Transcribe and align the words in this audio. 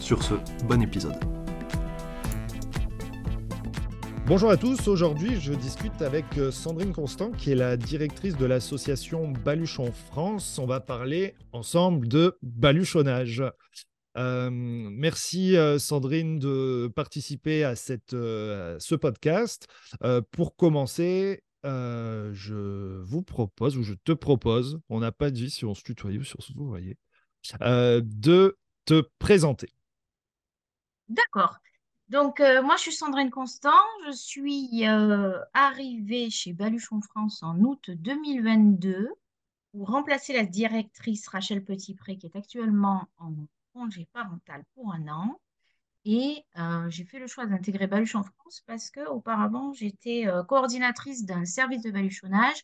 Sur 0.00 0.22
ce, 0.22 0.34
bon 0.64 0.82
épisode. 0.82 1.16
Bonjour 4.26 4.50
à 4.50 4.56
tous, 4.56 4.88
aujourd'hui 4.88 5.40
je 5.40 5.52
discute 5.52 6.02
avec 6.02 6.24
euh, 6.36 6.50
Sandrine 6.50 6.92
Constant 6.92 7.30
qui 7.30 7.52
est 7.52 7.54
la 7.54 7.76
directrice 7.76 8.36
de 8.36 8.44
l'association 8.44 9.28
Baluchon 9.28 9.92
France. 9.92 10.58
On 10.58 10.66
va 10.66 10.80
parler 10.80 11.34
ensemble 11.52 12.08
de 12.08 12.36
baluchonnage. 12.42 13.42
Euh, 14.16 14.50
merci 14.50 15.56
euh, 15.56 15.78
Sandrine 15.78 16.38
de 16.38 16.90
participer 16.94 17.64
à, 17.64 17.76
cette, 17.76 18.12
ce 18.12 18.94
podcast. 18.94 19.66
pour 20.30 20.56
commencer, 20.56 21.42
je 21.64 23.00
vous 23.02 23.22
propose, 23.22 23.76
ou 23.76 23.82
je 23.82 23.94
te 23.94 24.12
propose, 24.12 24.78
on 24.88 25.00
n'a 25.00 25.12
pas 25.12 25.30
dit 25.30 25.50
si 25.50 25.64
on 25.64 25.74
se 25.74 25.82
tutoyait 25.82 26.18
ou 26.18 26.24
si 26.24 26.34
on 26.38 26.42
se 26.42 26.52
voyez, 26.52 26.96
de 27.60 28.56
te 28.86 29.02
présenter. 29.18 29.68
D'accord. 31.08 31.58
Donc, 32.08 32.40
euh, 32.40 32.62
moi, 32.62 32.76
je 32.76 32.82
suis 32.82 32.92
Sandrine 32.92 33.30
Constant. 33.30 33.70
Je 34.06 34.12
suis 34.12 34.86
euh, 34.86 35.38
arrivée 35.54 36.30
chez 36.30 36.52
Baluchon 36.52 37.00
France 37.00 37.42
en 37.42 37.58
août 37.60 37.90
2022 37.90 39.10
pour 39.72 39.88
remplacer 39.90 40.32
la 40.32 40.44
directrice 40.44 41.28
Rachel 41.28 41.64
Petitpré, 41.64 42.16
qui 42.16 42.26
est 42.26 42.36
actuellement 42.36 43.08
en 43.18 43.32
congé 43.72 44.06
parental 44.12 44.64
pour 44.74 44.92
un 44.92 45.08
an. 45.08 45.40
Et 46.04 46.44
euh, 46.58 46.88
j'ai 46.88 47.04
fait 47.04 47.18
le 47.18 47.26
choix 47.26 47.46
d'intégrer 47.46 47.88
Baluchon 47.88 48.22
France 48.22 48.62
parce 48.66 48.90
qu'auparavant, 48.90 49.72
j'étais 49.72 50.26
coordinatrice 50.48 51.24
d'un 51.24 51.44
service 51.44 51.82
de 51.82 51.90
baluchonnage 51.90 52.62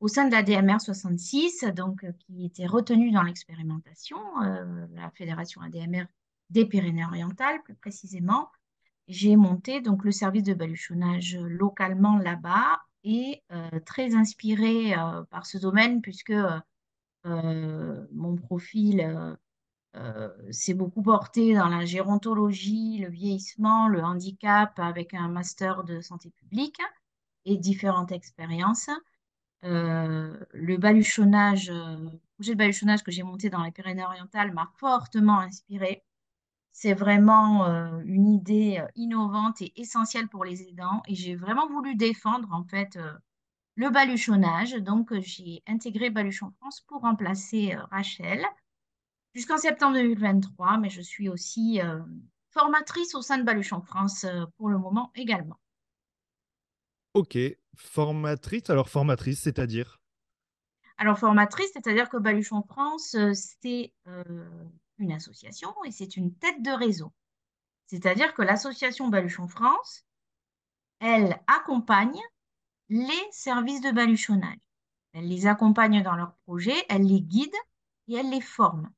au 0.00 0.08
sein 0.08 0.26
de 0.26 0.32
la 0.32 0.42
DMR 0.42 0.80
66, 0.80 1.66
donc, 1.76 2.04
qui 2.18 2.46
était 2.46 2.66
retenu 2.66 3.12
dans 3.12 3.22
l'expérimentation, 3.22 4.18
la 4.40 5.10
fédération 5.10 5.60
ADMR 5.60 6.06
des 6.50 6.66
Pyrénées-Orientales, 6.66 7.62
plus 7.62 7.74
précisément. 7.74 8.50
J'ai 9.08 9.36
monté 9.36 9.80
donc 9.80 10.04
le 10.04 10.12
service 10.12 10.44
de 10.44 10.54
baluchonnage 10.54 11.36
localement 11.36 12.16
là-bas 12.18 12.80
et 13.02 13.42
euh, 13.50 13.80
très 13.84 14.14
inspirée 14.14 14.94
euh, 14.94 15.24
par 15.30 15.46
ce 15.46 15.58
domaine 15.58 16.00
puisque 16.00 16.32
euh, 17.26 18.06
mon 18.12 18.36
profil 18.36 19.36
s'est 20.50 20.74
beaucoup 20.74 21.02
porté 21.02 21.54
dans 21.54 21.68
la 21.68 21.84
gérontologie, 21.84 22.98
le 22.98 23.08
vieillissement, 23.08 23.88
le 23.88 24.00
handicap 24.00 24.78
avec 24.78 25.14
un 25.14 25.26
master 25.26 25.82
de 25.82 26.00
santé 26.00 26.30
publique 26.30 26.78
et 27.44 27.56
différentes 27.56 28.12
expériences. 28.12 28.88
le 29.62 30.76
baluchonnage, 30.76 31.72
le 31.72 32.20
projet 32.36 32.52
de 32.52 32.58
baluchonnage 32.58 33.02
que 33.02 33.10
j'ai 33.10 33.24
monté 33.24 33.50
dans 33.50 33.64
les 33.64 33.72
Pyrénées-Orientales 33.72 34.52
m'a 34.52 34.70
fortement 34.76 35.40
inspiré 35.40 36.04
c'est 36.72 36.94
vraiment 36.94 37.66
euh, 37.66 38.00
une 38.04 38.26
idée 38.28 38.78
euh, 38.80 38.86
innovante 38.94 39.60
et 39.60 39.72
essentielle 39.80 40.28
pour 40.28 40.44
les 40.44 40.62
aidants. 40.62 41.02
Et 41.08 41.14
j'ai 41.14 41.34
vraiment 41.34 41.68
voulu 41.68 41.94
défendre 41.94 42.48
en 42.52 42.64
fait 42.64 42.96
euh, 42.96 43.12
le 43.74 43.90
baluchonnage. 43.90 44.74
Donc 44.74 45.12
j'ai 45.20 45.62
intégré 45.66 46.10
Baluchon 46.10 46.52
France 46.60 46.80
pour 46.86 47.02
remplacer 47.02 47.76
Rachel 47.90 48.44
jusqu'en 49.34 49.58
septembre 49.58 49.96
2023. 49.96 50.78
Mais 50.78 50.90
je 50.90 51.00
suis 51.02 51.28
aussi 51.28 51.80
formatrice 52.50 53.14
au 53.14 53.22
sein 53.22 53.38
de 53.38 53.44
Baluchon 53.44 53.80
France 53.80 54.26
pour 54.56 54.68
le 54.68 54.78
moment 54.78 55.10
également. 55.14 55.58
Ok, 57.14 57.38
formatrice. 57.74 58.70
Alors 58.70 58.88
formatrice, 58.88 59.40
c'est-à-dire? 59.40 60.00
Alors 60.98 61.18
formatrice, 61.18 61.70
c'est-à-dire 61.72 62.08
que 62.10 62.18
Baluchon 62.18 62.62
France, 62.62 63.16
c'est 63.32 63.92
une 65.00 65.12
association 65.12 65.74
et 65.84 65.90
c'est 65.90 66.16
une 66.16 66.34
tête 66.34 66.62
de 66.62 66.70
réseau. 66.70 67.12
C'est-à-dire 67.86 68.34
que 68.34 68.42
l'association 68.42 69.08
Baluchon 69.08 69.48
France, 69.48 70.04
elle 71.00 71.40
accompagne 71.46 72.20
les 72.88 73.28
services 73.30 73.80
de 73.80 73.90
baluchonnage. 73.90 74.58
Elle 75.12 75.28
les 75.28 75.46
accompagne 75.46 76.02
dans 76.02 76.14
leurs 76.14 76.34
projets, 76.44 76.84
elle 76.88 77.02
les 77.02 77.20
guide 77.20 77.54
et 78.08 78.14
elle 78.14 78.30
les 78.30 78.40
forme. 78.40 78.90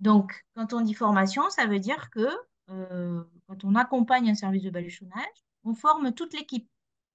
Donc, 0.00 0.44
quand 0.54 0.72
on 0.72 0.80
dit 0.80 0.94
formation, 0.94 1.48
ça 1.50 1.66
veut 1.66 1.78
dire 1.78 2.10
que 2.10 2.28
euh, 2.70 3.22
quand 3.46 3.64
on 3.64 3.74
accompagne 3.74 4.30
un 4.30 4.34
service 4.34 4.62
de 4.62 4.70
baluchonnage, 4.70 5.44
on 5.64 5.74
forme 5.74 6.12
toute 6.12 6.34
l'équipe, 6.34 6.68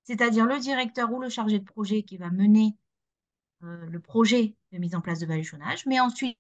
c'est-à-dire 0.04 0.46
le 0.46 0.60
directeur 0.60 1.12
ou 1.12 1.22
le 1.22 1.30
chargé 1.30 1.60
de 1.60 1.66
projet 1.66 2.04
qui 2.04 2.18
va 2.18 2.30
mener 2.30 2.76
euh, 3.64 3.86
le 3.86 4.00
projet 4.00 4.56
de 4.72 4.78
mise 4.78 4.96
en 4.96 5.02
place 5.02 5.20
de 5.20 5.26
baluchonnage, 5.26 5.86
mais 5.86 6.00
ensuite 6.00 6.38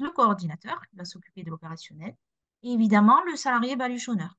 le 0.00 0.10
coordinateur 0.10 0.80
qui 0.88 0.96
va 0.96 1.04
s'occuper 1.04 1.42
de 1.42 1.50
l'opérationnel 1.50 2.14
et 2.62 2.72
évidemment 2.72 3.22
le 3.24 3.36
salarié 3.36 3.76
baluchonneur. 3.76 4.36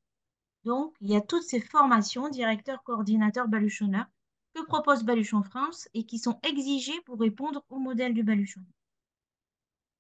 Donc, 0.66 0.94
il 1.02 1.10
y 1.10 1.16
a 1.16 1.22
toutes 1.22 1.44
ces 1.44 1.62
formations, 1.62 2.30
directeur, 2.30 2.84
coordinateur, 2.84 3.48
baluchonneur, 3.48 4.06
que 4.54 4.66
propose 4.66 5.04
Baluchon 5.04 5.44
France 5.44 5.88
et 5.94 6.06
qui 6.06 6.20
sont 6.20 6.40
exigées 6.44 7.00
pour 7.06 7.20
répondre 7.20 7.64
au 7.70 7.80
modèle 7.80 8.14
du 8.14 8.24
baluchon. 8.24 8.62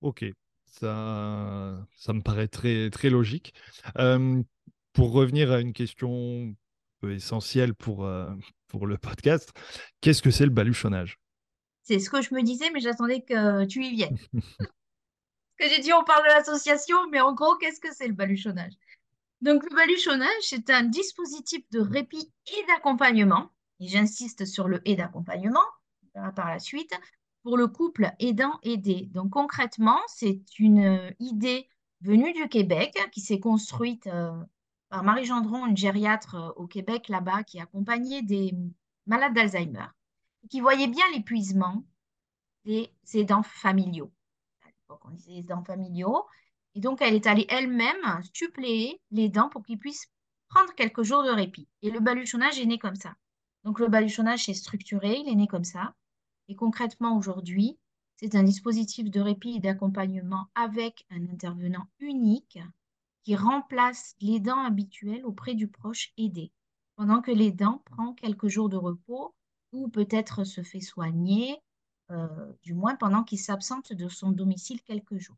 Ok, 0.01 0.25
ça, 0.65 1.85
ça 1.95 2.13
me 2.13 2.21
paraît 2.21 2.47
très, 2.47 2.89
très 2.89 3.09
logique. 3.09 3.53
Euh, 3.97 4.41
pour 4.93 5.11
revenir 5.11 5.51
à 5.51 5.61
une 5.61 5.73
question 5.73 6.55
essentielle 7.03 7.73
pour, 7.73 8.05
euh, 8.05 8.29
pour 8.67 8.87
le 8.87 8.97
podcast, 8.97 9.53
qu'est-ce 10.01 10.21
que 10.21 10.31
c'est 10.31 10.45
le 10.45 10.51
baluchonnage? 10.51 11.19
C'est 11.83 11.99
ce 11.99 12.09
que 12.09 12.21
je 12.21 12.33
me 12.33 12.43
disais, 12.43 12.69
mais 12.73 12.81
j'attendais 12.81 13.21
que 13.21 13.65
tu 13.65 13.83
y 13.83 13.95
viennes. 13.95 14.17
que 15.59 15.69
j'ai 15.69 15.81
dit 15.81 15.93
on 15.93 16.03
parle 16.03 16.23
de 16.23 16.29
l'association, 16.29 16.97
mais 17.11 17.19
en 17.19 17.33
gros, 17.33 17.55
qu'est-ce 17.57 17.79
que 17.79 17.93
c'est 17.93 18.07
le 18.07 18.13
baluchonnage? 18.13 18.73
Donc, 19.41 19.63
le 19.63 19.75
baluchonnage, 19.75 20.41
c'est 20.41 20.69
un 20.69 20.83
dispositif 20.83 21.61
de 21.71 21.79
répit 21.79 22.31
et 22.47 22.65
d'accompagnement, 22.67 23.51
et 23.79 23.87
j'insiste 23.87 24.45
sur 24.45 24.67
le 24.67 24.81
et 24.85 24.95
d'accompagnement, 24.95 25.63
par 26.35 26.49
la 26.49 26.59
suite, 26.59 26.93
pour 27.43 27.57
le 27.57 27.67
couple 27.67 28.11
aidant-aidé. 28.19 29.09
Donc, 29.11 29.29
concrètement, 29.31 29.99
c'est 30.07 30.41
une 30.57 31.13
idée 31.19 31.69
venue 32.01 32.33
du 32.33 32.47
Québec 32.49 32.97
qui 33.11 33.21
s'est 33.21 33.39
construite 33.39 34.07
euh, 34.07 34.31
par 34.89 35.03
Marie 35.03 35.25
Gendron, 35.25 35.65
une 35.65 35.77
gériatre 35.77 36.35
euh, 36.35 36.51
au 36.55 36.67
Québec 36.67 37.09
là-bas, 37.09 37.43
qui 37.43 37.59
accompagnait 37.59 38.21
des 38.21 38.53
malades 39.05 39.33
d'Alzheimer, 39.33 39.87
qui 40.49 40.61
voyait 40.61 40.87
bien 40.87 41.05
l'épuisement 41.13 41.83
des 42.65 42.91
aidants 43.13 43.43
familiaux 43.43 44.11
on 45.05 45.11
disait 45.11 45.33
les 45.33 45.43
dents 45.43 45.63
familiaux. 45.63 46.25
Et 46.75 46.79
donc, 46.79 47.01
elle 47.01 47.15
est 47.15 47.27
allée 47.27 47.45
elle-même 47.49 48.21
suppléer 48.33 49.01
les 49.11 49.29
dents 49.29 49.49
pour 49.49 49.63
qu'ils 49.63 49.79
puissent 49.79 50.07
prendre 50.49 50.73
quelques 50.75 51.03
jours 51.03 51.23
de 51.23 51.29
répit. 51.29 51.67
Et 51.81 51.91
le 51.91 51.99
baluchonnage 51.99 52.59
est 52.59 52.65
né 52.65 52.77
comme 52.77 52.95
ça. 52.95 53.15
Donc, 53.63 53.79
le 53.79 53.87
baluchonnage 53.87 54.49
est 54.49 54.53
structuré, 54.53 55.17
il 55.19 55.29
est 55.29 55.35
né 55.35 55.47
comme 55.47 55.63
ça. 55.63 55.93
Et 56.47 56.55
concrètement, 56.55 57.17
aujourd'hui, 57.17 57.77
c'est 58.15 58.35
un 58.35 58.43
dispositif 58.43 59.09
de 59.09 59.19
répit 59.19 59.55
et 59.55 59.59
d'accompagnement 59.59 60.47
avec 60.55 61.05
un 61.09 61.23
intervenant 61.29 61.87
unique 61.99 62.59
qui 63.23 63.35
remplace 63.35 64.15
les 64.19 64.39
dents 64.39 64.63
habituelles 64.63 65.25
auprès 65.25 65.53
du 65.53 65.67
proche 65.67 66.11
aidé, 66.17 66.51
pendant 66.95 67.21
que 67.21 67.31
les 67.31 67.51
dents 67.51 67.81
prend 67.85 68.13
quelques 68.13 68.47
jours 68.47 68.69
de 68.69 68.77
repos 68.77 69.35
ou 69.71 69.87
peut-être 69.89 70.43
se 70.43 70.63
fait 70.63 70.81
soigner 70.81 71.61
du 72.63 72.73
moins 72.73 72.95
pendant 72.95 73.23
qu'il 73.23 73.39
s'absente 73.39 73.93
de 73.93 74.09
son 74.09 74.31
domicile 74.31 74.81
quelques 74.81 75.17
jours. 75.17 75.37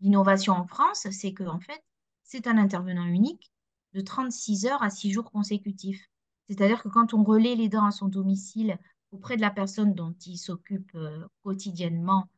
L'innovation 0.00 0.52
en 0.54 0.66
France, 0.66 1.06
c'est 1.10 1.32
que 1.32 1.44
en 1.44 1.60
fait, 1.60 1.82
c'est 2.22 2.46
un 2.46 2.58
intervenant 2.58 3.06
unique 3.06 3.52
de 3.94 4.00
36 4.00 4.66
heures 4.66 4.82
à 4.82 4.90
6 4.90 5.12
jours 5.12 5.30
consécutifs. 5.30 6.10
C'est-à-dire 6.48 6.82
que 6.82 6.88
quand 6.88 7.14
on 7.14 7.24
relaie 7.24 7.56
les 7.56 7.68
dents 7.68 7.86
à 7.86 7.90
son 7.90 8.08
domicile 8.08 8.78
auprès 9.10 9.36
de 9.36 9.40
la 9.40 9.50
personne 9.50 9.94
dont 9.94 10.14
il 10.26 10.36
s'occupe 10.36 10.94
euh, 10.94 11.26
quotidiennement, 11.42 12.28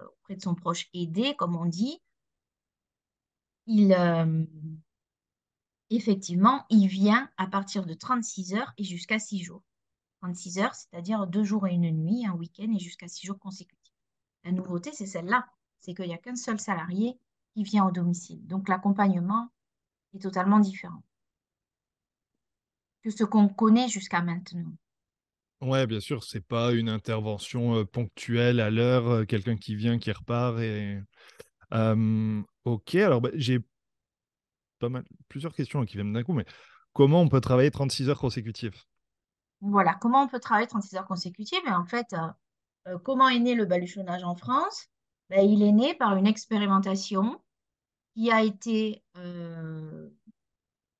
euh, 0.00 0.06
auprès 0.06 0.36
de 0.36 0.42
son 0.42 0.54
proche 0.54 0.88
aidé, 0.92 1.34
comme 1.36 1.56
on 1.56 1.66
dit, 1.66 2.00
il, 3.66 3.94
effectivement, 5.90 6.64
il 6.68 6.88
vient 6.88 7.30
à 7.36 7.46
partir 7.46 7.86
de 7.86 7.94
36 7.94 8.54
heures 8.54 8.72
et 8.76 8.84
jusqu'à 8.84 9.18
6 9.18 9.42
jours. 9.42 9.62
36 10.22 10.58
heures, 10.58 10.74
c'est-à-dire 10.74 11.26
deux 11.26 11.42
jours 11.42 11.66
et 11.66 11.74
une 11.74 11.90
nuit, 11.90 12.24
un 12.26 12.32
week-end 12.32 12.72
et 12.72 12.78
jusqu'à 12.78 13.08
six 13.08 13.26
jours 13.26 13.38
consécutifs. 13.40 13.92
La 14.44 14.52
nouveauté, 14.52 14.90
c'est 14.92 15.06
celle-là, 15.06 15.46
c'est 15.80 15.94
qu'il 15.94 16.06
n'y 16.06 16.14
a 16.14 16.18
qu'un 16.18 16.36
seul 16.36 16.60
salarié 16.60 17.18
qui 17.54 17.64
vient 17.64 17.84
au 17.84 17.90
domicile. 17.90 18.46
Donc 18.46 18.68
l'accompagnement 18.68 19.50
est 20.14 20.20
totalement 20.20 20.60
différent 20.60 21.02
que 23.02 23.10
ce 23.10 23.24
qu'on 23.24 23.48
connaît 23.48 23.88
jusqu'à 23.88 24.22
maintenant. 24.22 24.72
Ouais, 25.60 25.88
bien 25.88 25.98
sûr, 25.98 26.22
c'est 26.22 26.40
pas 26.40 26.72
une 26.72 26.88
intervention 26.88 27.78
euh, 27.78 27.84
ponctuelle 27.84 28.60
à 28.60 28.70
l'heure, 28.70 29.08
euh, 29.08 29.24
quelqu'un 29.24 29.56
qui 29.56 29.74
vient, 29.74 29.98
qui 29.98 30.12
repart. 30.12 30.58
Et... 30.60 31.00
ok, 32.64 32.94
alors 32.94 33.20
bah, 33.20 33.30
j'ai 33.34 33.58
pas 34.78 34.88
mal, 34.88 35.04
plusieurs 35.28 35.54
questions 35.54 35.84
qui 35.84 35.94
viennent 35.94 36.12
d'un 36.12 36.22
coup, 36.22 36.32
mais 36.32 36.44
comment 36.92 37.22
on 37.22 37.28
peut 37.28 37.40
travailler 37.40 37.72
36 37.72 38.08
heures 38.08 38.20
consécutives? 38.20 38.74
Voilà, 39.62 39.94
comment 39.94 40.22
on 40.22 40.28
peut 40.28 40.40
travailler 40.40 40.66
36 40.66 40.96
heures 40.96 41.06
consécutives? 41.06 41.62
Et 41.66 41.72
en 41.72 41.84
fait, 41.84 42.14
euh, 42.86 42.98
comment 42.98 43.28
est 43.28 43.38
né 43.38 43.54
le 43.54 43.64
baluchonnage 43.64 44.24
en 44.24 44.34
France? 44.34 44.88
Ben, 45.30 45.48
Il 45.48 45.62
est 45.62 45.72
né 45.72 45.94
par 45.94 46.16
une 46.16 46.26
expérimentation 46.26 47.40
qui 48.14 48.30
a 48.30 48.42
été 48.42 49.02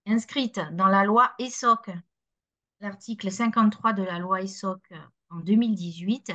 inscrite 0.06 0.60
dans 0.72 0.88
la 0.88 1.04
loi 1.04 1.32
ESSOC, 1.38 1.90
l'article 2.80 3.30
53 3.30 3.92
de 3.92 4.02
la 4.02 4.18
loi 4.18 4.42
ESSOC 4.42 4.92
en 5.30 5.40
2018, 5.40 6.32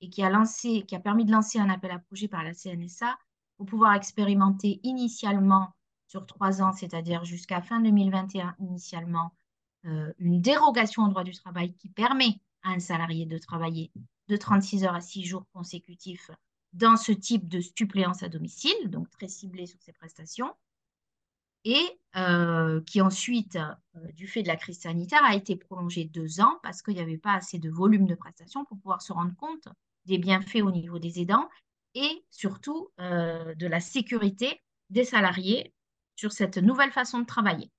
et 0.00 0.10
qui 0.10 0.22
a, 0.22 0.44
qui 0.86 0.94
a 0.94 1.00
permis 1.00 1.24
de 1.24 1.32
lancer 1.32 1.58
un 1.58 1.70
appel 1.70 1.90
à 1.90 1.98
projet 1.98 2.28
par 2.28 2.42
la 2.42 2.52
CNSA 2.52 3.18
pour 3.56 3.66
pouvoir 3.66 3.94
expérimenter 3.94 4.80
initialement 4.82 5.74
sur 6.06 6.26
trois 6.26 6.62
ans, 6.62 6.72
c'est-à-dire 6.72 7.24
jusqu'à 7.24 7.62
fin 7.62 7.80
2021 7.80 8.54
initialement, 8.58 9.32
euh, 9.86 10.12
une 10.18 10.40
dérogation 10.40 11.04
au 11.04 11.08
droit 11.08 11.24
du 11.24 11.32
travail 11.32 11.74
qui 11.74 11.88
permet 11.88 12.40
à 12.62 12.70
un 12.70 12.80
salarié 12.80 13.26
de 13.26 13.38
travailler 13.38 13.90
de 14.28 14.36
36 14.36 14.84
heures 14.84 14.94
à 14.94 15.00
6 15.00 15.24
jours 15.24 15.46
consécutifs 15.52 16.30
dans 16.72 16.96
ce 16.96 17.12
type 17.12 17.48
de 17.48 17.60
suppléance 17.60 18.22
à 18.22 18.28
domicile, 18.28 18.90
donc 18.90 19.10
très 19.10 19.28
ciblé 19.28 19.66
sur 19.66 19.80
ses 19.82 19.92
prestations, 19.92 20.54
et 21.64 21.82
euh, 22.16 22.80
qui 22.82 23.00
ensuite, 23.00 23.56
euh, 23.56 24.12
du 24.12 24.26
fait 24.26 24.42
de 24.42 24.48
la 24.48 24.56
crise 24.56 24.80
sanitaire, 24.80 25.24
a 25.24 25.34
été 25.34 25.56
prolongé 25.56 26.04
deux 26.04 26.40
ans 26.40 26.58
parce 26.62 26.82
qu'il 26.82 26.94
n'y 26.94 27.00
avait 27.00 27.18
pas 27.18 27.34
assez 27.34 27.58
de 27.58 27.70
volume 27.70 28.06
de 28.06 28.14
prestations 28.14 28.64
pour 28.64 28.78
pouvoir 28.78 29.02
se 29.02 29.12
rendre 29.12 29.34
compte 29.36 29.68
des 30.06 30.18
bienfaits 30.18 30.62
au 30.62 30.70
niveau 30.70 30.98
des 30.98 31.20
aidants 31.20 31.48
et 31.94 32.24
surtout 32.30 32.90
de 32.98 33.66
la 33.66 33.80
sécurité 33.80 34.60
des 34.90 35.04
salariés 35.04 35.72
sur 36.16 36.32
cette 36.32 36.58
nouvelle 36.58 36.92
façon 36.92 37.20
de 37.20 37.26
travailler. 37.26 37.70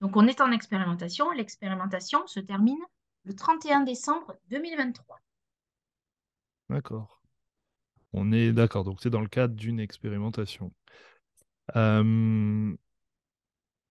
Donc 0.00 0.16
on 0.16 0.26
est 0.26 0.40
en 0.40 0.50
expérimentation. 0.50 1.30
L'expérimentation 1.32 2.26
se 2.26 2.40
termine 2.40 2.80
le 3.24 3.34
31 3.34 3.82
décembre 3.82 4.34
2023. 4.48 5.18
D'accord. 6.70 7.20
On 8.12 8.32
est 8.32 8.52
d'accord, 8.52 8.84
donc 8.84 8.98
c'est 9.00 9.10
dans 9.10 9.20
le 9.20 9.28
cadre 9.28 9.54
d'une 9.54 9.78
expérimentation. 9.78 10.72
Euh, 11.76 12.74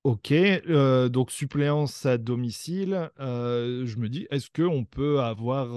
ok, 0.04 0.32
euh, 0.32 1.10
donc 1.10 1.32
suppléance 1.32 2.06
à 2.06 2.18
domicile. 2.18 3.12
Euh, 3.20 3.86
je 3.86 3.98
me 3.98 4.10
dis, 4.10 4.28
est-ce 4.30 4.50
qu'on 4.50 4.84
peut 4.84 5.22
avoir 5.22 5.70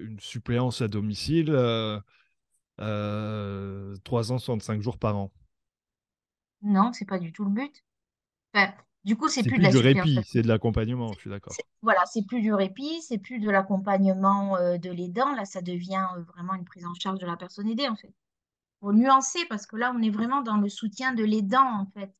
une 0.00 0.18
suppléance 0.20 0.82
à 0.82 0.88
domicile 0.88 1.56
365 2.78 4.82
jours 4.82 4.98
par 4.98 5.16
an? 5.16 5.32
Non, 6.62 6.92
c'est 6.92 7.04
pas 7.04 7.18
du 7.18 7.32
tout 7.32 7.44
le 7.44 7.50
but. 7.50 7.84
Du 9.06 9.16
coup, 9.16 9.28
c'est 9.28 9.42
plus, 9.42 9.52
plus, 9.52 9.66
de 9.66 9.70
du 9.70 9.78
répit, 9.78 10.20
c'est 10.26 10.42
de 10.42 10.48
l'accompagnement, 10.48 11.10
je 11.14 11.20
suis 11.20 11.30
d'accord. 11.30 11.54
Voilà, 11.80 12.04
c'est 12.04 12.26
plus 12.26 12.42
du 12.42 12.52
répit, 12.52 13.00
c'est 13.00 13.18
plus 13.18 13.38
de 13.38 13.48
l'accompagnement 13.48 14.58
de 14.58 14.90
l'aidant. 14.90 15.32
Là, 15.34 15.46
ça 15.46 15.62
devient 15.62 16.06
vraiment 16.34 16.54
une 16.54 16.66
prise 16.66 16.84
en 16.84 16.92
charge 16.92 17.18
de 17.18 17.26
la 17.26 17.36
personne 17.36 17.68
aidée, 17.68 17.88
en 17.88 17.96
fait 17.96 18.12
pour 18.80 18.92
nuancer, 18.92 19.44
parce 19.48 19.66
que 19.66 19.76
là, 19.76 19.92
on 19.96 20.02
est 20.02 20.10
vraiment 20.10 20.42
dans 20.42 20.56
le 20.56 20.68
soutien 20.68 21.14
de 21.14 21.24
l'aidant, 21.24 21.80
en 21.80 21.86
fait. 21.86 22.14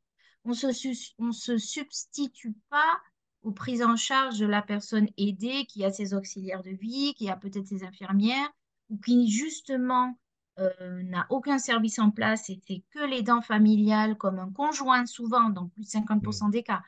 On 0.44 0.55
se, 0.55 0.73
se 0.73 1.59
substitue 1.59 2.55
pas 2.71 2.99
aux 3.43 3.53
prises 3.53 3.83
en 3.83 3.97
charge 3.97 4.38
de 4.38 4.47
la 4.47 4.62
personne 4.62 5.09
aidée 5.19 5.67
qui 5.67 5.85
a 5.85 5.93
ses 5.93 6.15
auxiliaires 6.15 6.62
de 6.62 6.71
vie, 6.71 7.15
qui 7.15 7.29
a 7.29 7.37
peut-être 7.37 7.67
ses 7.67 7.85
infirmières, 7.85 8.50
ou 8.91 8.99
qui 8.99 9.31
justement 9.31 10.19
euh, 10.58 11.03
n'a 11.03 11.26
aucun 11.31 11.58
service 11.58 11.99
en 11.99 12.11
place 12.11 12.49
et 12.49 12.61
c'est 12.67 12.82
que 12.91 13.00
l'aidant 13.00 13.43
familial, 13.43 14.17
comme 14.17 14.38
un 14.38 14.50
conjoint 14.50 15.05
souvent, 15.06 15.50
dans 15.50 15.69
plus 15.69 15.82
de 15.82 15.88
50% 15.88 16.50
des 16.50 16.62
cas, 16.62 16.82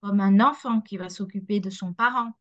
comme 0.00 0.20
un 0.20 0.40
enfant 0.40 0.80
qui 0.80 0.96
va 0.96 1.10
s'occuper 1.10 1.60
de 1.60 1.70
son 1.70 1.92
parent. 1.92 2.32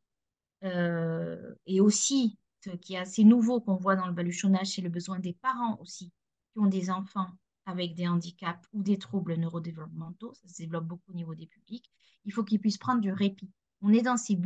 Euh, 0.63 1.55
et 1.65 1.81
aussi, 1.81 2.37
ce 2.63 2.71
qui 2.71 2.93
est 2.93 2.99
assez 2.99 3.23
nouveau 3.23 3.61
qu'on 3.61 3.75
voit 3.75 3.95
dans 3.95 4.07
le 4.07 4.13
baluchonnage, 4.13 4.67
c'est 4.67 4.81
le 4.81 4.89
besoin 4.89 5.19
des 5.19 5.33
parents 5.33 5.77
aussi 5.81 6.11
qui 6.53 6.59
ont 6.59 6.67
des 6.67 6.89
enfants 6.89 7.29
avec 7.65 7.93
des 7.95 8.07
handicaps 8.07 8.67
ou 8.73 8.81
des 8.81 8.97
troubles 8.97 9.35
neurodéveloppementaux, 9.35 10.33
ça 10.33 10.47
se 10.47 10.57
développe 10.57 10.85
beaucoup 10.85 11.11
au 11.11 11.15
niveau 11.15 11.35
des 11.35 11.45
publics, 11.45 11.91
il 12.25 12.33
faut 12.33 12.43
qu'ils 12.43 12.59
puissent 12.59 12.77
prendre 12.77 13.01
du 13.01 13.11
répit. 13.11 13.51
On 13.81 13.93
est 13.93 14.01
dans 14.01 14.17
ces 14.17 14.39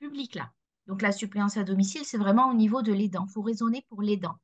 publics-là. 0.00 0.52
Donc 0.86 1.00
la 1.00 1.12
suppléance 1.12 1.56
à 1.56 1.64
domicile, 1.64 2.04
c'est 2.04 2.18
vraiment 2.18 2.50
au 2.50 2.54
niveau 2.54 2.82
de 2.82 2.92
l'aidant. 2.92 3.26
Il 3.28 3.32
faut 3.32 3.42
raisonner 3.42 3.86
pour 3.88 4.02
l'aidant. 4.02 4.36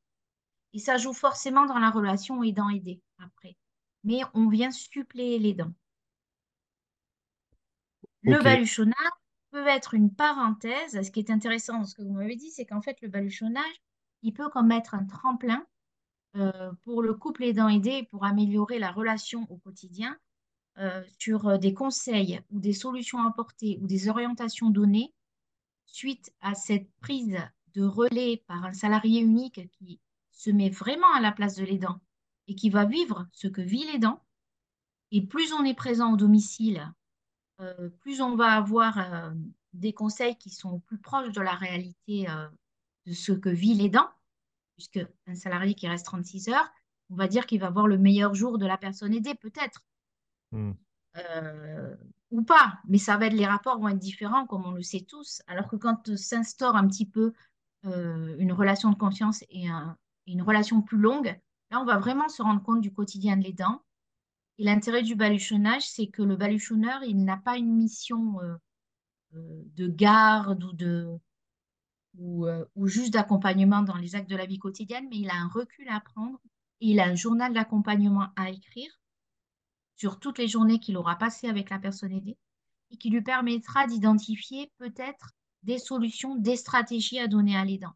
Et 0.72 0.78
ça 0.78 0.96
joue 0.96 1.12
forcément 1.12 1.67
dans 1.67 1.78
la 1.78 1.90
relation 1.90 2.43
aidant-aidé 2.43 3.02
après. 3.19 3.56
Mais 4.05 4.20
on 4.34 4.49
vient 4.49 4.70
suppléer 4.70 5.38
l'aidant. 5.38 5.72
Le 8.22 8.43
baluchonnage 8.43 8.94
peut 9.50 9.67
être 9.67 9.94
une 9.94 10.14
parenthèse. 10.14 11.02
Ce 11.02 11.11
qui 11.11 11.20
est 11.20 11.31
intéressant, 11.31 11.84
ce 11.84 11.94
que 11.94 12.02
vous 12.02 12.12
m'avez 12.12 12.37
dit, 12.37 12.50
c'est 12.50 12.67
qu'en 12.67 12.82
fait, 12.82 13.00
le 13.02 13.08
baluchonnage, 13.08 13.82
il 14.22 14.32
peut 14.32 14.49
comme 14.50 14.72
être 14.72 14.94
un 14.94 15.05
tremplin 15.05 15.67
euh, 16.37 16.72
pour 16.82 17.02
le 17.02 17.14
couple 17.14 17.44
aidant-aidé 17.44 18.06
pour 18.11 18.25
améliorer 18.25 18.78
la 18.78 18.93
relation 18.93 19.46
au 19.50 19.56
quotidien 19.56 20.17
euh, 20.78 21.02
sur 21.19 21.49
euh, 21.49 21.58
des 21.58 21.75
conseils 21.75 22.40
ou 22.50 22.61
des 22.61 22.72
solutions 22.72 23.26
apportées 23.26 23.78
ou 23.82 23.87
des 23.88 24.08
orientations 24.08 24.70
données 24.70 25.12
suite 25.87 26.32
à 26.40 26.55
cette 26.55 26.88
prise 27.00 27.37
de 27.75 27.82
relais 27.82 28.44
par 28.46 28.64
un 28.64 28.72
salarié 28.72 29.20
unique 29.20 29.69
qui 29.72 29.99
se 30.40 30.50
met 30.50 30.70
vraiment 30.70 31.12
à 31.14 31.20
la 31.20 31.32
place 31.32 31.56
de 31.56 31.64
l'aidant 31.64 32.00
et 32.46 32.54
qui 32.54 32.70
va 32.70 32.84
vivre 32.84 33.26
ce 33.32 33.48
que 33.48 33.60
vit 33.60 33.84
l'aidant. 33.84 34.22
Et 35.10 35.25
plus 35.26 35.52
on 35.52 35.64
est 35.64 35.75
présent 35.75 36.12
au 36.12 36.16
domicile, 36.16 36.92
plus 38.00 38.22
on 38.22 38.37
va 38.37 38.52
avoir 38.52 39.32
des 39.75 39.92
conseils 39.92 40.37
qui 40.37 40.48
sont 40.48 40.81
plus 40.81 40.98
proches 40.98 41.32
de 41.32 41.42
la 41.42 41.54
réalité 41.54 42.26
de 43.06 43.12
ce 43.12 43.32
que 43.32 43.50
vit 43.50 43.75
l'aidant 43.75 44.08
puisque 44.81 45.06
un 45.26 45.34
salarié 45.34 45.75
qui 45.75 45.87
reste 45.87 46.06
36 46.06 46.48
heures, 46.48 46.72
on 47.10 47.16
va 47.16 47.28
dire 47.28 47.44
qu'il 47.46 47.60
va 47.60 47.69
voir 47.69 47.86
le 47.86 47.98
meilleur 47.98 48.34
jour 48.34 48.56
de 48.56 48.66
la 48.66 48.78
personne 48.78 49.12
aidée, 49.12 49.34
peut-être. 49.34 49.84
Hmm. 50.52 50.72
Euh, 51.16 51.94
ou 52.31 52.43
pas, 52.43 52.79
mais 52.88 52.98
ça 52.98 53.17
va 53.19 53.26
être, 53.26 53.34
les 53.34 53.46
rapports 53.46 53.79
vont 53.79 53.88
être 53.88 53.98
différents, 53.98 54.46
comme 54.46 54.65
on 54.65 54.70
le 54.70 54.82
sait 54.82 55.03
tous. 55.03 55.43
Alors 55.46 55.69
que 55.69 55.76
quand 55.76 56.17
s'instaure 56.17 56.76
un 56.76 56.86
petit 56.88 57.05
peu 57.05 57.34
euh, 57.84 58.36
une 58.38 58.53
relation 58.53 58.91
de 58.91 58.96
confiance 58.96 59.44
et 59.50 59.69
une 60.32 60.43
relation 60.43 60.82
plus 60.82 60.99
longue, 60.99 61.39
là, 61.70 61.81
on 61.81 61.84
va 61.84 61.99
vraiment 61.99 62.29
se 62.29 62.43
rendre 62.43 62.63
compte 62.63 62.81
du 62.81 62.93
quotidien 62.93 63.37
de 63.37 63.44
l'aidant. 63.44 63.82
Et 64.58 64.65
l'intérêt 64.65 65.03
du 65.03 65.15
baluchonnage, 65.15 65.89
c'est 65.89 66.08
que 66.08 66.22
le 66.22 66.37
baluchonneur, 66.37 67.03
il 67.03 67.25
n'a 67.25 67.37
pas 67.37 67.56
une 67.56 67.75
mission 67.75 68.41
euh, 68.41 68.56
de 69.32 69.89
garde 69.89 70.65
ou 70.65 70.72
de, 70.72 71.19
euh, 72.19 72.65
ou, 72.75 72.89
juste 72.89 73.13
d'accompagnement 73.13 73.82
dans 73.82 73.96
les 73.96 74.17
actes 74.17 74.29
de 74.29 74.37
la 74.37 74.46
vie 74.46 74.58
quotidienne, 74.58 75.06
mais 75.10 75.19
il 75.19 75.31
a 75.31 75.37
un 75.37 75.49
recul 75.49 75.89
à 75.89 76.01
prendre 76.01 76.41
et 76.81 76.91
il 76.91 77.01
a 77.01 77.05
un 77.05 77.15
journal 77.15 77.53
d'accompagnement 77.53 78.29
à 78.37 78.51
écrire 78.51 78.91
sur 79.96 80.19
toutes 80.19 80.39
les 80.39 80.49
journées 80.49 80.81
qu'il 80.81 80.96
aura 80.96 81.17
passées 81.17 81.49
avec 81.49 81.70
la 81.70 81.79
personne 81.79 82.13
aidée 82.13 82.37
et 82.91 82.96
qui 82.96 83.10
lui 83.10 83.22
permettra 83.22 83.87
d'identifier 83.87 84.72
peut-être 84.79 85.31
des 85.63 85.79
solutions, 85.79 86.34
des 86.34 86.56
stratégies 86.56 87.20
à 87.20 87.29
donner 87.29 87.56
à 87.56 87.65
l'aidant. 87.65 87.94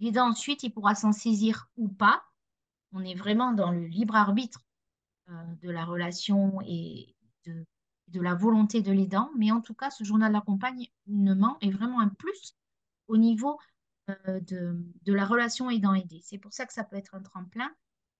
L'aidant 0.00 0.28
ensuite, 0.28 0.62
il 0.62 0.70
pourra 0.70 0.94
s'en 0.94 1.12
saisir 1.12 1.68
ou 1.76 1.88
pas. 1.88 2.22
On 2.92 3.04
est 3.04 3.14
vraiment 3.14 3.52
dans 3.52 3.70
le 3.70 3.86
libre 3.86 4.16
arbitre 4.16 4.60
euh, 5.28 5.32
de 5.62 5.70
la 5.70 5.84
relation 5.84 6.60
et 6.66 7.14
de, 7.46 7.64
de 8.08 8.20
la 8.20 8.34
volonté 8.34 8.82
de 8.82 8.92
l'aidant, 8.92 9.30
mais 9.36 9.50
en 9.50 9.60
tout 9.60 9.74
cas, 9.74 9.90
ce 9.90 10.04
journal 10.04 10.32
d'accompagnement 10.32 11.56
est 11.60 11.70
vraiment 11.70 12.00
un 12.00 12.08
plus 12.08 12.56
au 13.08 13.16
niveau 13.16 13.58
euh, 14.10 14.40
de, 14.40 15.12
la 15.12 15.24
relation 15.24 15.70
aidant-aidé. 15.70 16.20
C'est 16.22 16.38
pour 16.38 16.52
ça 16.52 16.66
que 16.66 16.72
ça 16.72 16.84
peut 16.84 16.96
être 16.96 17.14
un 17.14 17.22
tremplin, 17.22 17.74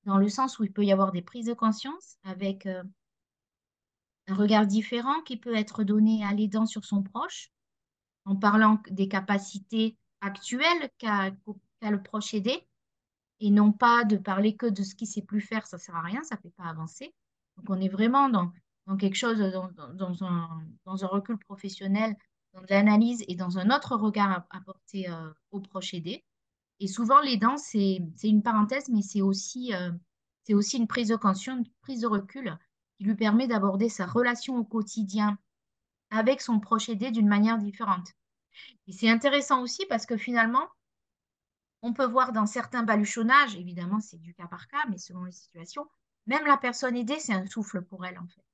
dans 0.04 0.16
le 0.16 0.28
sens 0.28 0.58
où 0.58 0.64
il 0.64 0.72
peut 0.72 0.84
y 0.84 0.92
avoir 0.92 1.12
des 1.12 1.22
prises 1.22 1.46
de 1.46 1.52
conscience 1.54 2.16
avec 2.22 2.66
euh, 2.66 2.82
un 4.26 4.34
regard 4.34 4.66
différent 4.66 5.20
qui 5.22 5.36
peut 5.36 5.54
être 5.54 5.84
donné 5.84 6.24
à 6.24 6.32
l'aidant 6.32 6.66
sur 6.66 6.84
son 6.84 7.02
proche, 7.02 7.50
en 8.24 8.36
parlant 8.36 8.80
des 8.90 9.08
capacités 9.08 9.98
actuelles 10.24 10.90
qu'a 10.98 11.30
le 11.82 12.02
proche 12.02 12.34
aidé, 12.34 12.66
et 13.40 13.50
non 13.50 13.72
pas 13.72 14.04
de 14.04 14.16
parler 14.16 14.56
que 14.56 14.66
de 14.66 14.82
ce 14.82 14.94
qu'il 14.94 15.06
sait 15.06 15.22
plus 15.22 15.40
faire, 15.40 15.66
ça 15.66 15.78
sert 15.78 15.96
à 15.96 16.02
rien, 16.02 16.22
ça 16.22 16.36
ne 16.36 16.40
fait 16.40 16.54
pas 16.56 16.64
avancer. 16.64 17.14
Donc 17.56 17.66
on 17.68 17.80
est 17.80 17.88
vraiment 17.88 18.28
dans, 18.28 18.52
quelque 18.96 19.16
chose, 19.16 19.38
dans, 19.38 20.24
un, 20.24 20.48
dans 20.84 21.04
un 21.04 21.08
recul 21.08 21.38
professionnel 21.38 22.16
dans 22.54 22.62
l'analyse 22.68 23.24
et 23.28 23.34
dans 23.34 23.58
un 23.58 23.70
autre 23.70 23.96
regard 23.96 24.46
apporté 24.50 25.10
euh, 25.10 25.30
au 25.50 25.60
proche 25.60 25.92
aidé. 25.94 26.24
Et 26.80 26.88
souvent, 26.88 27.20
l'aidant, 27.20 27.56
c'est 27.56 28.00
une 28.22 28.42
parenthèse, 28.42 28.88
mais 28.88 29.02
c'est 29.02 29.22
aussi 29.22 29.74
euh, 29.74 29.90
aussi 30.52 30.76
une 30.76 30.86
prise 30.86 31.08
de 31.08 31.16
conscience, 31.16 31.58
une 31.58 31.72
prise 31.80 32.00
de 32.00 32.06
recul 32.06 32.56
qui 32.96 33.04
lui 33.04 33.14
permet 33.14 33.46
d'aborder 33.46 33.88
sa 33.88 34.06
relation 34.06 34.56
au 34.56 34.64
quotidien 34.64 35.38
avec 36.10 36.40
son 36.40 36.60
proche 36.60 36.88
aidé 36.88 37.10
d'une 37.10 37.28
manière 37.28 37.58
différente. 37.58 38.12
Et 38.86 38.92
c'est 38.92 39.08
intéressant 39.08 39.62
aussi 39.62 39.84
parce 39.88 40.06
que 40.06 40.16
finalement, 40.16 40.68
on 41.82 41.92
peut 41.92 42.06
voir 42.06 42.32
dans 42.32 42.46
certains 42.46 42.82
baluchonnages, 42.82 43.56
évidemment 43.56 44.00
c'est 44.00 44.20
du 44.20 44.34
cas 44.34 44.46
par 44.46 44.68
cas, 44.68 44.84
mais 44.88 44.98
selon 44.98 45.24
les 45.24 45.32
situations, 45.32 45.86
même 46.26 46.46
la 46.46 46.56
personne 46.56 46.96
aidée, 46.96 47.18
c'est 47.18 47.34
un 47.34 47.46
souffle 47.46 47.82
pour 47.82 48.06
elle 48.06 48.18
en 48.18 48.26
fait. 48.26 48.44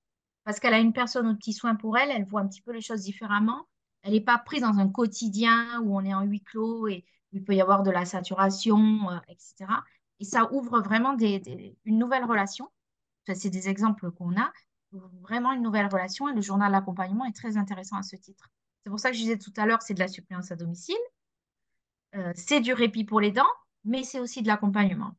Parce 0.44 0.58
qu'elle 0.58 0.74
a 0.74 0.78
une 0.78 0.92
personne 0.92 1.28
au 1.28 1.34
petit 1.36 1.52
soin 1.52 1.76
pour 1.76 1.96
elle, 1.96 2.10
elle 2.10 2.24
voit 2.24 2.40
un 2.40 2.48
petit 2.48 2.62
peu 2.62 2.72
les 2.72 2.80
choses 2.80 3.02
différemment. 3.02 3.68
Elle 4.02 4.14
n'est 4.14 4.20
pas 4.20 4.38
prise 4.38 4.62
dans 4.62 4.78
un 4.78 4.88
quotidien 4.88 5.80
où 5.82 5.96
on 5.96 6.04
est 6.04 6.14
en 6.14 6.22
huis 6.22 6.42
clos 6.42 6.88
et 6.88 7.04
où 7.32 7.36
il 7.36 7.44
peut 7.44 7.54
y 7.54 7.60
avoir 7.60 7.82
de 7.82 7.90
la 7.90 8.04
saturation, 8.04 9.10
euh, 9.10 9.18
etc. 9.28 9.66
Et 10.18 10.24
ça 10.24 10.52
ouvre 10.52 10.80
vraiment 10.80 11.16
une 11.16 11.98
nouvelle 11.98 12.24
relation. 12.24 12.68
c'est 13.32 13.50
des 13.50 13.68
exemples 13.68 14.10
qu'on 14.10 14.36
a, 14.40 14.50
vraiment 15.20 15.52
une 15.52 15.62
nouvelle 15.62 15.86
relation 15.86 16.28
et 16.28 16.34
le 16.34 16.40
journal 16.40 16.72
d'accompagnement 16.72 17.26
est 17.26 17.36
très 17.36 17.56
intéressant 17.56 17.96
à 17.96 18.02
ce 18.02 18.16
titre. 18.16 18.50
C'est 18.84 18.90
pour 18.90 19.00
ça 19.00 19.10
que 19.10 19.16
je 19.16 19.22
disais 19.22 19.38
tout 19.38 19.52
à 19.56 19.66
l'heure, 19.66 19.82
c'est 19.82 19.94
de 19.94 20.00
la 20.00 20.08
suppléance 20.08 20.50
à 20.50 20.56
domicile, 20.56 20.96
euh, 22.16 22.32
c'est 22.34 22.60
du 22.60 22.72
répit 22.72 23.04
pour 23.04 23.20
les 23.20 23.30
dents, 23.30 23.50
mais 23.84 24.02
c'est 24.02 24.20
aussi 24.20 24.42
de 24.42 24.48
l'accompagnement. 24.48 25.16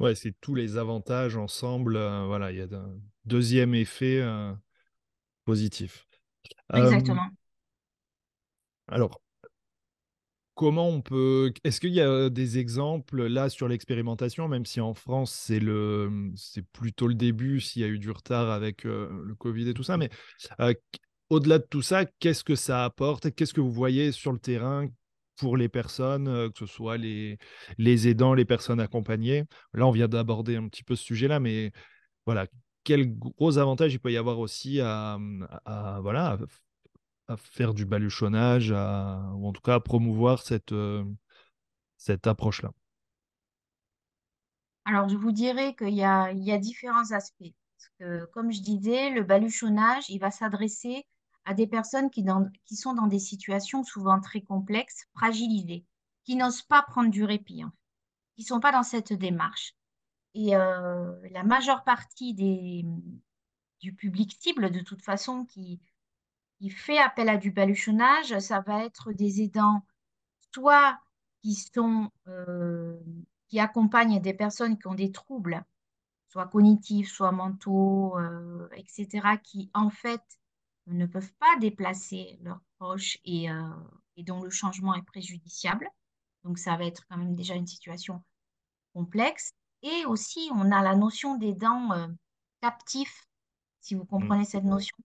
Ouais, 0.00 0.14
c'est 0.14 0.34
tous 0.40 0.54
les 0.54 0.76
avantages 0.76 1.36
ensemble. 1.36 1.96
Euh, 1.96 2.24
voilà, 2.26 2.50
il 2.50 2.58
y 2.58 2.60
a 2.60 2.64
un 2.64 2.98
deuxième 3.24 3.74
effet 3.74 4.20
euh, 4.20 4.52
positif. 5.44 6.08
Exactement. 6.74 7.28
alors, 8.88 9.20
comment 10.54 10.88
on 10.88 11.02
peut. 11.02 11.52
Est-ce 11.62 11.80
qu'il 11.80 11.92
y 11.92 12.00
a 12.00 12.28
des 12.30 12.58
exemples 12.58 13.26
là 13.26 13.48
sur 13.48 13.68
l'expérimentation, 13.68 14.48
même 14.48 14.66
si 14.66 14.80
en 14.80 14.94
France 14.94 15.32
c'est 15.32 15.60
le, 15.60 16.32
c'est 16.34 16.66
plutôt 16.72 17.06
le 17.06 17.14
début, 17.14 17.60
s'il 17.60 17.82
y 17.82 17.84
a 17.84 17.88
eu 17.88 18.00
du 18.00 18.10
retard 18.10 18.50
avec 18.50 18.82
le 18.84 19.34
Covid 19.38 19.68
et 19.68 19.74
tout 19.74 19.84
ça, 19.84 19.96
mais 19.96 20.10
au-delà 21.32 21.58
de 21.58 21.64
tout 21.64 21.82
ça, 21.82 22.04
qu'est-ce 22.04 22.44
que 22.44 22.54
ça 22.54 22.84
apporte? 22.84 23.34
Qu'est-ce 23.34 23.54
que 23.54 23.60
vous 23.60 23.72
voyez 23.72 24.12
sur 24.12 24.32
le 24.32 24.38
terrain 24.38 24.86
pour 25.36 25.56
les 25.56 25.68
personnes, 25.68 26.28
euh, 26.28 26.50
que 26.50 26.58
ce 26.58 26.66
soit 26.66 26.98
les, 26.98 27.38
les 27.78 28.08
aidants, 28.08 28.34
les 28.34 28.44
personnes 28.44 28.80
accompagnées? 28.80 29.44
Là, 29.72 29.86
on 29.86 29.90
vient 29.92 30.08
d'aborder 30.08 30.56
un 30.56 30.68
petit 30.68 30.84
peu 30.84 30.94
ce 30.94 31.04
sujet-là, 31.04 31.40
mais 31.40 31.72
voilà, 32.26 32.46
quels 32.84 33.16
gros 33.18 33.56
avantages 33.58 33.94
il 33.94 33.98
peut 33.98 34.12
y 34.12 34.16
avoir 34.16 34.38
aussi 34.38 34.80
à, 34.80 35.18
voilà, 36.02 36.38
à 37.28 37.36
faire 37.38 37.72
du 37.72 37.86
baluchonnage, 37.86 38.70
ou 38.70 39.48
en 39.48 39.52
tout 39.52 39.62
cas 39.62 39.76
à 39.76 39.80
promouvoir 39.80 40.42
cette, 40.42 40.72
euh, 40.72 41.02
cette 41.96 42.26
approche-là. 42.26 42.72
Alors, 44.84 45.08
je 45.08 45.16
vous 45.16 45.32
dirais 45.32 45.74
qu'il 45.74 45.94
y 45.94 46.02
y 46.02 46.04
a 46.52 46.58
différents 46.58 47.10
aspects. 47.12 47.54
Comme 48.32 48.52
je 48.52 48.60
disais, 48.60 49.10
le 49.10 49.22
baluchonnage, 49.22 50.10
il 50.10 50.18
va 50.18 50.30
s'adresser 50.30 51.06
à 51.44 51.54
des 51.54 51.66
personnes 51.66 52.10
qui, 52.10 52.24
sont 52.76 52.94
dans 52.94 53.06
des 53.06 53.18
situations 53.18 53.84
souvent 53.84 54.20
très 54.20 54.42
complexes, 54.42 55.06
fragilisées, 55.14 55.84
qui 56.24 56.36
n'osent 56.36 56.62
pas 56.62 56.82
prendre 56.82 57.10
du 57.10 57.24
répit, 57.24 57.64
qui 58.36 58.42
ne 58.42 58.46
sont 58.46 58.60
pas 58.60 58.72
dans 58.72 58.82
cette 58.82 59.12
démarche. 59.12 59.74
Et 60.34 60.56
euh, 60.56 61.12
la 61.30 61.42
majeure 61.42 61.84
partie 61.84 62.34
du 63.80 63.94
public 63.94 64.36
cible, 64.40 64.70
de 64.70 64.80
toute 64.80 65.02
façon, 65.02 65.44
qui, 65.44 65.80
qui 66.58 66.70
fait 66.70 66.98
appel 66.98 67.28
à 67.28 67.36
du 67.36 67.50
baluchonnage, 67.50 68.38
ça 68.38 68.60
va 68.60 68.84
être 68.84 69.12
des 69.12 69.42
aidants, 69.42 69.84
soit 70.54 70.98
qui 71.42 71.54
sont 71.54 72.10
euh, 72.28 72.98
qui 73.48 73.58
accompagnent 73.60 74.20
des 74.20 74.32
personnes 74.32 74.78
qui 74.78 74.86
ont 74.86 74.94
des 74.94 75.12
troubles, 75.12 75.62
soit 76.28 76.46
cognitifs, 76.46 77.10
soit 77.10 77.32
mentaux, 77.32 78.16
euh, 78.18 78.68
etc., 78.76 79.36
qui 79.42 79.70
en 79.74 79.90
fait 79.90 80.22
ne 80.86 81.06
peuvent 81.06 81.32
pas 81.34 81.56
déplacer 81.60 82.38
leurs 82.42 82.60
proches 82.78 83.18
et, 83.24 83.50
euh, 83.50 83.70
et, 84.16 84.24
dont 84.24 84.42
le 84.42 84.50
changement 84.50 84.94
est 84.94 85.02
préjudiciable. 85.02 85.88
Donc 86.44 86.58
ça 86.58 86.76
va 86.76 86.84
être 86.84 87.06
quand 87.08 87.16
même 87.16 87.34
déjà 87.36 87.54
une 87.54 87.66
situation 87.66 88.22
complexe. 88.94 89.52
Et 89.82 90.04
aussi, 90.06 90.50
on 90.52 90.70
a 90.72 90.82
la 90.82 90.94
notion 90.96 91.36
des 91.36 91.54
dents 91.54 91.92
euh, 91.92 92.08
captifs, 92.60 93.26
si 93.80 93.94
vous 93.94 94.04
comprenez 94.04 94.44
cette 94.44 94.64
notion. 94.64 94.96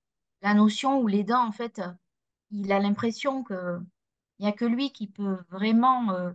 La 0.41 0.53
notion 0.53 0.99
où 0.99 1.07
les 1.07 1.23
dents, 1.23 1.45
en 1.47 1.51
fait, 1.51 1.79
euh, 1.79 1.91
il 2.51 2.71
a 2.71 2.79
l'impression 2.79 3.43
qu'il 3.43 3.85
n'y 4.39 4.47
a 4.47 4.51
que 4.51 4.65
lui 4.65 4.91
qui 4.91 5.07
peut 5.07 5.39
vraiment 5.49 6.33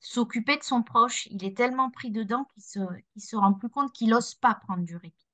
s'occuper 0.00 0.56
de 0.56 0.62
son 0.62 0.82
proche. 0.82 1.26
Il 1.26 1.44
est 1.44 1.56
tellement 1.56 1.90
pris 1.90 2.10
dedans 2.10 2.44
qu'il 2.46 2.62
se, 2.62 2.80
se 3.16 3.36
rend 3.36 3.52
plus 3.52 3.68
compte 3.68 3.92
qu'il 3.92 4.10
n'ose 4.10 4.34
pas 4.34 4.54
prendre 4.54 4.84
du 4.84 4.96
répit. 4.96 5.27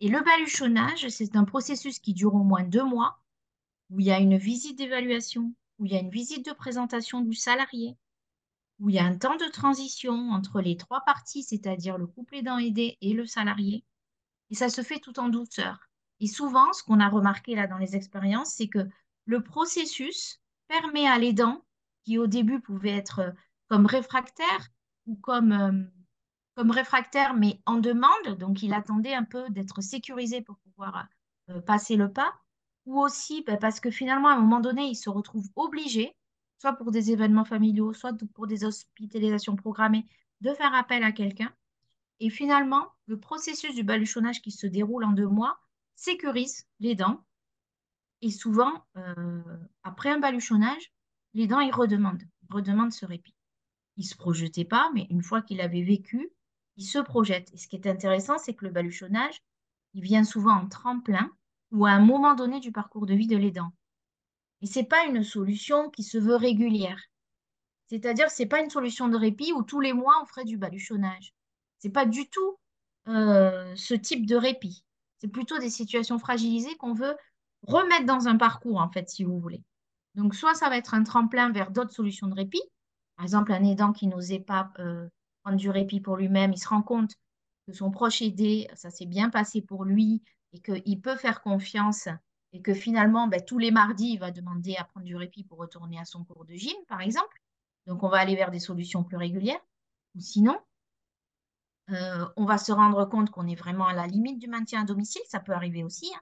Et 0.00 0.08
le 0.08 0.22
baluchonnage, 0.22 1.08
c'est 1.08 1.34
un 1.36 1.44
processus 1.44 1.98
qui 1.98 2.14
dure 2.14 2.34
au 2.34 2.44
moins 2.44 2.62
deux 2.62 2.84
mois, 2.84 3.20
où 3.90 4.00
il 4.00 4.06
y 4.06 4.12
a 4.12 4.20
une 4.20 4.36
visite 4.36 4.78
d'évaluation, 4.78 5.54
où 5.78 5.86
il 5.86 5.92
y 5.92 5.96
a 5.96 6.00
une 6.00 6.10
visite 6.10 6.46
de 6.46 6.52
présentation 6.52 7.20
du 7.20 7.34
salarié, 7.34 7.96
où 8.78 8.90
il 8.90 8.94
y 8.94 8.98
a 8.98 9.04
un 9.04 9.16
temps 9.16 9.36
de 9.36 9.50
transition 9.50 10.30
entre 10.30 10.60
les 10.60 10.76
trois 10.76 11.02
parties, 11.04 11.42
c'est-à-dire 11.42 11.98
le 11.98 12.06
couple 12.06 12.36
aidant 12.36 12.58
aidé 12.58 12.96
et 13.00 13.12
le 13.12 13.26
salarié. 13.26 13.84
Et 14.50 14.54
ça 14.54 14.68
se 14.68 14.82
fait 14.82 15.00
tout 15.00 15.18
en 15.18 15.28
douceur. 15.28 15.88
Et 16.20 16.26
souvent, 16.26 16.72
ce 16.72 16.82
qu'on 16.82 17.00
a 17.00 17.08
remarqué 17.08 17.54
là 17.54 17.66
dans 17.66 17.78
les 17.78 17.96
expériences, 17.96 18.52
c'est 18.52 18.68
que 18.68 18.88
le 19.24 19.42
processus 19.42 20.40
permet 20.68 21.06
à 21.06 21.18
l'aidant, 21.18 21.64
qui 22.04 22.18
au 22.18 22.26
début 22.26 22.60
pouvait 22.60 22.96
être 22.96 23.34
comme 23.68 23.86
réfractaire 23.86 24.68
ou 25.06 25.16
comme 25.16 25.52
euh, 25.52 25.84
comme 26.58 26.72
réfractaire, 26.72 27.34
mais 27.34 27.60
en 27.66 27.76
demande, 27.76 28.36
donc 28.36 28.64
il 28.64 28.74
attendait 28.74 29.14
un 29.14 29.22
peu 29.22 29.48
d'être 29.48 29.80
sécurisé 29.80 30.40
pour 30.40 30.56
pouvoir 30.56 31.06
euh, 31.50 31.60
passer 31.60 31.94
le 31.94 32.12
pas, 32.12 32.34
ou 32.84 33.00
aussi 33.00 33.44
bah, 33.46 33.58
parce 33.58 33.78
que 33.78 33.92
finalement, 33.92 34.26
à 34.26 34.32
un 34.32 34.40
moment 34.40 34.58
donné, 34.58 34.86
il 34.86 34.96
se 34.96 35.08
retrouve 35.08 35.48
obligé, 35.54 36.16
soit 36.58 36.72
pour 36.72 36.90
des 36.90 37.12
événements 37.12 37.44
familiaux, 37.44 37.92
soit 37.92 38.12
pour 38.34 38.48
des 38.48 38.64
hospitalisations 38.64 39.54
programmées, 39.54 40.04
de 40.40 40.52
faire 40.52 40.74
appel 40.74 41.04
à 41.04 41.12
quelqu'un. 41.12 41.54
Et 42.18 42.28
finalement, 42.28 42.88
le 43.06 43.20
processus 43.20 43.76
du 43.76 43.84
baluchonnage 43.84 44.42
qui 44.42 44.50
se 44.50 44.66
déroule 44.66 45.04
en 45.04 45.12
deux 45.12 45.28
mois 45.28 45.60
sécurise 45.94 46.66
les 46.80 46.96
dents. 46.96 47.24
Et 48.20 48.32
souvent, 48.32 48.84
euh, 48.96 49.42
après 49.84 50.10
un 50.10 50.18
baluchonnage, 50.18 50.92
les 51.34 51.46
dents, 51.46 51.60
ils 51.60 51.72
redemandent, 51.72 52.24
redemandent 52.50 52.92
ce 52.92 53.06
répit. 53.06 53.36
Il 53.96 54.02
ne 54.02 54.08
se 54.08 54.16
projetait 54.16 54.64
pas, 54.64 54.90
mais 54.92 55.06
une 55.08 55.22
fois 55.22 55.40
qu'il 55.40 55.60
avait 55.60 55.84
vécu, 55.84 56.32
se 56.84 56.98
projette. 56.98 57.52
Et 57.52 57.56
ce 57.56 57.68
qui 57.68 57.76
est 57.76 57.86
intéressant, 57.86 58.38
c'est 58.38 58.54
que 58.54 58.64
le 58.64 58.70
baluchonnage, 58.70 59.40
il 59.94 60.02
vient 60.02 60.24
souvent 60.24 60.54
en 60.54 60.68
tremplin 60.68 61.30
ou 61.70 61.86
à 61.86 61.90
un 61.90 62.00
moment 62.00 62.34
donné 62.34 62.60
du 62.60 62.72
parcours 62.72 63.06
de 63.06 63.14
vie 63.14 63.26
de 63.26 63.36
l'aidant. 63.36 63.72
Et 64.62 64.66
ce 64.66 64.78
n'est 64.78 64.86
pas 64.86 65.04
une 65.06 65.22
solution 65.22 65.90
qui 65.90 66.02
se 66.02 66.18
veut 66.18 66.36
régulière. 66.36 67.00
C'est-à-dire, 67.86 68.30
ce 68.30 68.42
n'est 68.42 68.48
pas 68.48 68.60
une 68.60 68.70
solution 68.70 69.08
de 69.08 69.16
répit 69.16 69.52
où 69.52 69.62
tous 69.62 69.80
les 69.80 69.92
mois 69.92 70.14
on 70.22 70.26
ferait 70.26 70.44
du 70.44 70.58
baluchonnage. 70.58 71.32
Ce 71.78 71.88
n'est 71.88 71.92
pas 71.92 72.06
du 72.06 72.28
tout 72.28 72.58
euh, 73.08 73.74
ce 73.76 73.94
type 73.94 74.26
de 74.26 74.36
répit. 74.36 74.84
C'est 75.18 75.28
plutôt 75.28 75.58
des 75.58 75.70
situations 75.70 76.18
fragilisées 76.18 76.76
qu'on 76.76 76.92
veut 76.92 77.16
remettre 77.62 78.06
dans 78.06 78.28
un 78.28 78.36
parcours, 78.36 78.80
en 78.80 78.90
fait, 78.90 79.08
si 79.08 79.24
vous 79.24 79.38
voulez. 79.40 79.62
Donc, 80.14 80.34
soit 80.34 80.54
ça 80.54 80.68
va 80.68 80.76
être 80.76 80.94
un 80.94 81.02
tremplin 81.02 81.50
vers 81.50 81.70
d'autres 81.70 81.92
solutions 81.92 82.26
de 82.26 82.34
répit. 82.34 82.62
Par 83.16 83.24
exemple, 83.24 83.52
un 83.52 83.64
aidant 83.64 83.92
qui 83.92 84.06
n'osait 84.06 84.40
pas 84.40 84.72
du 85.56 85.70
répit 85.70 86.00
pour 86.00 86.16
lui-même, 86.16 86.52
il 86.52 86.58
se 86.58 86.68
rend 86.68 86.82
compte 86.82 87.12
que 87.66 87.72
son 87.72 87.90
proche 87.90 88.22
aidé, 88.22 88.68
ça 88.74 88.90
s'est 88.90 89.06
bien 89.06 89.30
passé 89.30 89.62
pour 89.62 89.84
lui 89.84 90.22
et 90.52 90.60
qu'il 90.60 91.00
peut 91.00 91.16
faire 91.16 91.42
confiance 91.42 92.08
et 92.52 92.62
que 92.62 92.74
finalement, 92.74 93.28
ben, 93.28 93.44
tous 93.44 93.58
les 93.58 93.70
mardis, 93.70 94.12
il 94.14 94.18
va 94.18 94.30
demander 94.30 94.76
à 94.76 94.84
prendre 94.84 95.04
du 95.04 95.16
répit 95.16 95.44
pour 95.44 95.58
retourner 95.58 95.98
à 95.98 96.04
son 96.04 96.24
cours 96.24 96.44
de 96.44 96.54
gym, 96.54 96.76
par 96.88 97.00
exemple. 97.00 97.42
Donc, 97.86 98.02
on 98.02 98.08
va 98.08 98.18
aller 98.18 98.36
vers 98.36 98.50
des 98.50 98.60
solutions 98.60 99.04
plus 99.04 99.16
régulières. 99.16 99.60
Ou 100.14 100.20
sinon, 100.20 100.58
euh, 101.90 102.26
on 102.36 102.44
va 102.44 102.58
se 102.58 102.72
rendre 102.72 103.04
compte 103.06 103.30
qu'on 103.30 103.46
est 103.46 103.54
vraiment 103.54 103.86
à 103.86 103.94
la 103.94 104.06
limite 104.06 104.38
du 104.38 104.48
maintien 104.48 104.82
à 104.82 104.84
domicile, 104.84 105.22
ça 105.28 105.40
peut 105.40 105.52
arriver 105.52 105.84
aussi. 105.84 106.10
Hein. 106.14 106.20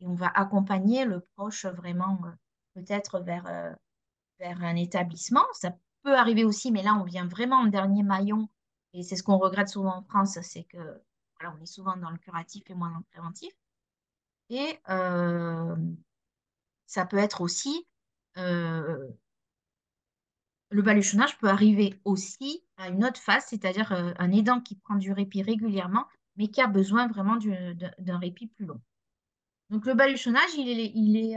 et 0.00 0.06
on 0.06 0.14
va 0.14 0.28
accompagner 0.34 1.04
le 1.04 1.20
proche 1.36 1.66
vraiment 1.66 2.18
euh, 2.24 2.30
peut-être 2.74 3.20
vers, 3.20 3.46
euh, 3.46 3.72
vers 4.38 4.62
un 4.62 4.76
établissement. 4.76 5.44
Ça 5.52 5.76
peut 6.02 6.16
arriver 6.16 6.44
aussi, 6.44 6.72
mais 6.72 6.82
là, 6.82 6.94
on 6.94 7.04
vient 7.04 7.26
vraiment 7.26 7.56
en 7.56 7.66
dernier 7.66 8.02
maillon 8.02 8.48
et 8.94 9.02
c'est 9.02 9.16
ce 9.16 9.24
qu'on 9.24 9.38
regrette 9.38 9.68
souvent 9.68 9.96
en 9.96 10.02
France, 10.02 10.38
c'est 10.40 10.62
que 10.64 11.02
voilà, 11.40 11.56
on 11.58 11.62
est 11.62 11.66
souvent 11.66 11.96
dans 11.96 12.10
le 12.10 12.18
curatif 12.18 12.62
et 12.70 12.74
moins 12.74 12.90
dans 12.90 12.98
le 12.98 13.04
préventif. 13.10 13.52
Et 14.50 14.78
euh, 14.88 15.76
ça 16.86 17.04
peut 17.04 17.18
être 17.18 17.40
aussi, 17.40 17.86
euh, 18.38 19.08
le 20.70 20.82
baluchonnage 20.82 21.36
peut 21.38 21.48
arriver 21.48 21.98
aussi 22.04 22.64
à 22.76 22.88
une 22.88 23.04
autre 23.04 23.20
phase, 23.20 23.44
c'est-à-dire 23.46 23.90
euh, 23.92 24.12
un 24.18 24.30
aidant 24.30 24.60
qui 24.60 24.76
prend 24.76 24.94
du 24.94 25.12
répit 25.12 25.42
régulièrement, 25.42 26.06
mais 26.36 26.48
qui 26.48 26.60
a 26.60 26.68
besoin 26.68 27.08
vraiment 27.08 27.36
d'un 27.36 28.18
répit 28.18 28.46
plus 28.46 28.66
long. 28.66 28.80
Donc 29.70 29.86
le 29.86 29.94
baluchonnage, 29.94 30.54
il 30.56 30.68
est, 30.68 30.92
il 30.94 31.16
est 31.16 31.36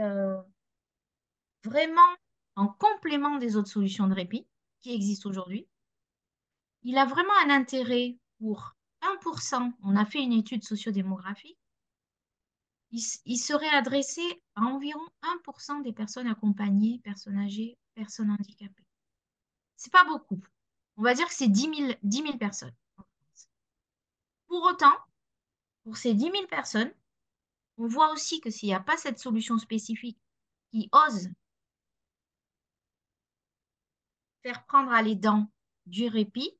vraiment 1.64 2.14
en 2.54 2.68
complément 2.68 3.38
des 3.38 3.56
autres 3.56 3.68
solutions 3.68 4.06
de 4.06 4.14
répit 4.14 4.46
qui 4.80 4.94
existent 4.94 5.28
aujourd'hui. 5.28 5.66
Il 6.82 6.96
a 6.98 7.04
vraiment 7.04 7.32
un 7.44 7.50
intérêt 7.50 8.16
pour 8.38 8.74
1%. 9.02 9.72
On 9.82 9.96
a 9.96 10.06
fait 10.06 10.22
une 10.22 10.32
étude 10.32 10.64
sociodémographique. 10.64 11.58
Il, 12.90 13.02
il 13.26 13.38
serait 13.38 13.68
adressé 13.68 14.22
à 14.54 14.62
environ 14.62 15.06
1% 15.22 15.82
des 15.82 15.92
personnes 15.92 16.26
accompagnées, 16.26 17.00
personnes 17.04 17.38
âgées, 17.38 17.78
personnes 17.94 18.30
handicapées. 18.30 18.86
C'est 19.76 19.92
pas 19.92 20.04
beaucoup. 20.04 20.40
On 20.96 21.02
va 21.02 21.14
dire 21.14 21.28
que 21.28 21.34
c'est 21.34 21.48
10 21.48 21.60
000, 21.76 21.92
10 22.02 22.22
000 22.22 22.38
personnes. 22.38 22.74
Pour 24.48 24.62
autant, 24.64 24.94
pour 25.84 25.96
ces 25.96 26.14
10 26.14 26.22
000 26.22 26.46
personnes, 26.48 26.92
on 27.76 27.86
voit 27.86 28.10
aussi 28.12 28.40
que 28.40 28.50
s'il 28.50 28.68
n'y 28.68 28.74
a 28.74 28.80
pas 28.80 28.96
cette 28.96 29.18
solution 29.18 29.58
spécifique 29.58 30.18
qui 30.70 30.88
ose 30.92 31.28
faire 34.42 34.64
prendre 34.66 34.90
à 34.92 35.02
l'aidant 35.02 35.48
du 35.86 36.08
répit, 36.08 36.57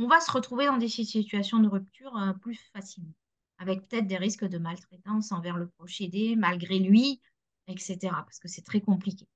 on 0.00 0.08
va 0.08 0.20
se 0.20 0.30
retrouver 0.30 0.66
dans 0.66 0.78
des 0.78 0.88
situations 0.88 1.58
de 1.58 1.68
rupture 1.68 2.16
euh, 2.16 2.32
plus 2.32 2.58
facilement, 2.72 3.12
avec 3.58 3.86
peut-être 3.86 4.06
des 4.06 4.16
risques 4.16 4.46
de 4.46 4.56
maltraitance 4.56 5.30
envers 5.30 5.58
le 5.58 5.68
proche 5.68 6.00
aidé, 6.00 6.36
malgré 6.36 6.78
lui, 6.78 7.20
etc. 7.66 7.98
Parce 8.02 8.38
que 8.38 8.48
c'est 8.48 8.62
très 8.64 8.80
compliqué. 8.80 9.26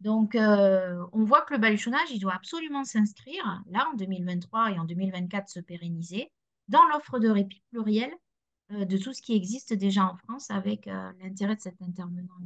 Donc, 0.00 0.34
euh, 0.34 1.04
on 1.12 1.24
voit 1.24 1.42
que 1.42 1.52
le 1.52 1.60
baluchonnage, 1.60 2.10
il 2.10 2.18
doit 2.18 2.34
absolument 2.34 2.84
s'inscrire, 2.84 3.62
là, 3.66 3.86
en 3.92 3.96
2023 3.96 4.72
et 4.72 4.78
en 4.78 4.84
2024, 4.84 5.50
se 5.50 5.60
pérenniser 5.60 6.32
dans 6.68 6.86
l'offre 6.88 7.18
de 7.18 7.28
répit 7.28 7.62
pluriel 7.70 8.10
euh, 8.72 8.86
de 8.86 8.96
tout 8.96 9.12
ce 9.12 9.20
qui 9.20 9.34
existe 9.34 9.74
déjà 9.74 10.06
en 10.06 10.16
France 10.16 10.50
avec 10.50 10.86
l'intérêt 10.86 11.56
de 11.56 11.60
cet 11.60 11.82
intervenant. 11.82 12.38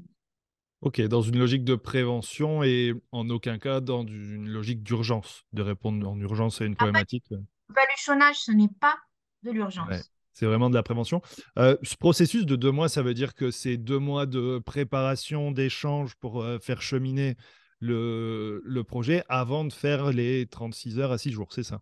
Ok, 0.84 1.00
dans 1.00 1.22
une 1.22 1.38
logique 1.38 1.64
de 1.64 1.76
prévention 1.76 2.62
et 2.62 2.92
en 3.10 3.30
aucun 3.30 3.58
cas 3.58 3.80
dans 3.80 4.06
une 4.06 4.50
logique 4.50 4.82
d'urgence, 4.82 5.44
de 5.54 5.62
répondre 5.62 6.06
en 6.06 6.20
urgence 6.20 6.60
à 6.60 6.66
une 6.66 6.76
problématique. 6.76 7.24
Le 7.30 7.74
baluchonnage, 7.74 8.36
ce 8.36 8.52
n'est 8.52 8.68
pas 8.68 8.98
de 9.44 9.50
l'urgence. 9.50 10.10
c'est 10.34 10.44
vraiment 10.44 10.68
de 10.68 10.74
la 10.74 10.82
prévention. 10.82 11.22
Euh, 11.58 11.78
ce 11.82 11.96
processus 11.96 12.44
de 12.44 12.54
deux 12.54 12.70
mois, 12.70 12.90
ça 12.90 13.02
veut 13.02 13.14
dire 13.14 13.32
que 13.32 13.50
c'est 13.50 13.78
deux 13.78 13.98
mois 13.98 14.26
de 14.26 14.58
préparation, 14.58 15.52
d'échange 15.52 16.16
pour 16.16 16.42
euh, 16.42 16.58
faire 16.58 16.82
cheminer 16.82 17.36
le, 17.80 18.60
le 18.62 18.84
projet 18.84 19.24
avant 19.30 19.64
de 19.64 19.72
faire 19.72 20.10
les 20.10 20.46
36 20.46 20.98
heures 20.98 21.12
à 21.12 21.18
6 21.18 21.32
jours, 21.32 21.50
c'est 21.54 21.62
ça? 21.62 21.80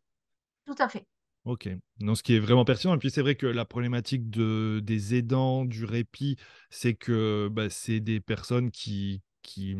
Tout 0.64 0.76
à 0.78 0.88
fait. 0.88 1.04
Ok, 1.44 1.68
non, 1.98 2.14
ce 2.14 2.22
qui 2.22 2.36
est 2.36 2.38
vraiment 2.38 2.64
pertinent. 2.64 2.94
Et 2.94 2.98
puis 2.98 3.10
c'est 3.10 3.20
vrai 3.20 3.34
que 3.34 3.46
la 3.46 3.64
problématique 3.64 4.30
de, 4.30 4.80
des 4.82 5.16
aidants, 5.16 5.64
du 5.64 5.84
répit, 5.84 6.36
c'est 6.70 6.94
que 6.94 7.48
bah, 7.50 7.68
c'est 7.68 7.98
des 7.98 8.20
personnes 8.20 8.70
qui, 8.70 9.22
qui, 9.42 9.76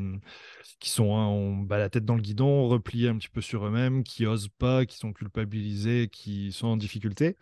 qui 0.81 0.90
sont 0.90 1.16
hein, 1.16 1.62
bah, 1.64 1.78
la 1.78 1.88
tête 1.88 2.04
dans 2.04 2.16
le 2.16 2.21
guidon, 2.21 2.66
repliées 2.66 3.09
un 3.09 3.16
petit 3.16 3.28
peu 3.28 3.40
sur 3.40 3.64
eux-mêmes, 3.64 4.02
qui 4.02 4.26
osent 4.26 4.49
pas, 4.49 4.87
qui 4.87 4.97
sont 4.97 5.12
culpabilisés, 5.12 6.09
qui 6.11 6.50
sont 6.50 6.66
en 6.66 6.76
difficulté. 6.76 7.37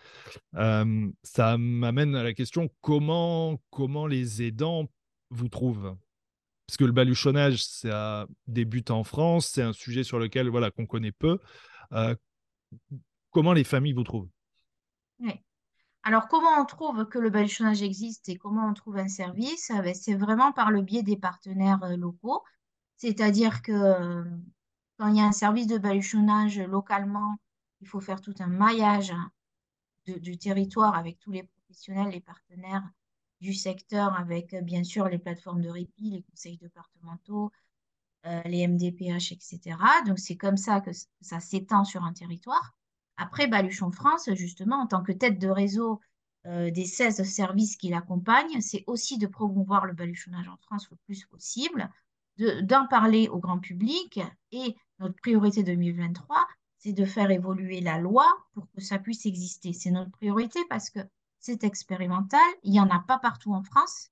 ça 0.52 1.56
m'amène 1.58 2.14
à 2.14 2.22
la 2.22 2.34
question 2.34 2.68
comment, 2.82 3.58
les 4.06 4.42
aidants 4.42 4.86
vous 5.30 5.48
trouvent? 5.48 5.96
Parce 6.66 6.76
que 6.76 6.84
le 6.84 6.92
baluchonnage, 6.92 7.64
ça 7.64 8.28
débute 8.46 8.90
en 8.90 9.02
France, 9.02 9.46
c'est 9.46 9.62
un 9.62 9.72
sujet 9.72 10.04
sur 10.04 10.18
lequel 10.18 10.48
voilà 10.50 10.70
qu'on 10.70 10.86
connaît 10.86 11.10
peu. 11.10 11.38
Comment 13.30 13.52
les 13.52 13.64
familles 13.64 13.92
vous 13.92 14.04
trouvent 14.04 14.28
Oui. 15.20 15.32
Alors, 16.02 16.28
comment 16.28 16.58
on 16.58 16.64
trouve 16.64 17.06
que 17.06 17.18
le 17.18 17.30
baluchonnage 17.30 17.82
existe 17.82 18.28
et 18.28 18.36
comment 18.36 18.66
on 18.68 18.74
trouve 18.74 18.96
un 18.96 19.08
service? 19.08 19.70
Eh 19.70 19.82
ben, 19.82 19.94
C'est 19.94 20.14
vraiment 20.14 20.52
par 20.52 20.70
le 20.70 20.82
biais 20.82 21.02
des 21.02 21.16
partenaires 21.16 21.82
euh, 21.84 21.96
locaux. 21.96 22.42
C'est-à-dire 22.96 23.62
que 23.62 23.72
euh, 23.72 24.24
quand 24.98 25.08
il 25.08 25.16
y 25.16 25.20
a 25.20 25.24
un 25.24 25.32
service 25.32 25.66
de 25.66 25.78
baluchonnage 25.78 26.58
localement, 26.58 27.36
il 27.80 27.88
faut 27.88 28.00
faire 28.00 28.20
tout 28.20 28.34
un 28.40 28.46
maillage 28.46 29.12
du 30.06 30.38
territoire 30.38 30.96
avec 30.96 31.18
tous 31.18 31.30
les 31.30 31.44
professionnels, 31.44 32.10
les 32.10 32.20
partenaires 32.20 32.88
du 33.40 33.54
secteur, 33.54 34.14
avec 34.18 34.54
euh, 34.54 34.62
bien 34.62 34.84
sûr 34.84 35.08
les 35.08 35.18
plateformes 35.18 35.60
de 35.60 35.68
répit, 35.70 36.10
les 36.10 36.22
conseils 36.22 36.58
départementaux, 36.58 37.52
les 38.44 38.66
MDPH, 38.68 39.32
etc. 39.32 39.78
Donc, 40.06 40.18
c'est 40.18 40.36
comme 40.36 40.58
ça 40.58 40.82
que 40.82 40.90
ça 41.22 41.40
s'étend 41.40 41.84
sur 41.84 42.04
un 42.04 42.12
territoire. 42.12 42.74
Après, 43.20 43.46
Baluchon 43.46 43.92
France, 43.92 44.30
justement, 44.32 44.76
en 44.76 44.86
tant 44.86 45.02
que 45.02 45.12
tête 45.12 45.38
de 45.38 45.48
réseau 45.48 46.00
euh, 46.46 46.70
des 46.70 46.86
16 46.86 47.22
services 47.22 47.76
qui 47.76 47.90
l'accompagnent, 47.90 48.62
c'est 48.62 48.82
aussi 48.86 49.18
de 49.18 49.26
promouvoir 49.26 49.84
le 49.84 49.92
baluchonnage 49.92 50.48
en 50.48 50.56
France 50.56 50.88
le 50.90 50.96
plus 51.04 51.26
possible, 51.26 51.90
d'en 52.38 52.86
parler 52.86 53.28
au 53.28 53.38
grand 53.38 53.58
public. 53.58 54.20
Et 54.52 54.74
notre 55.00 55.16
priorité 55.16 55.62
2023, 55.62 56.48
c'est 56.78 56.94
de 56.94 57.04
faire 57.04 57.30
évoluer 57.30 57.82
la 57.82 57.98
loi 57.98 58.26
pour 58.54 58.66
que 58.70 58.80
ça 58.80 58.98
puisse 58.98 59.26
exister. 59.26 59.74
C'est 59.74 59.90
notre 59.90 60.12
priorité 60.12 60.58
parce 60.70 60.88
que 60.88 61.00
c'est 61.40 61.62
expérimental. 61.62 62.40
Il 62.62 62.72
n'y 62.72 62.80
en 62.80 62.88
a 62.88 63.00
pas 63.00 63.18
partout 63.18 63.52
en 63.52 63.62
France. 63.62 64.08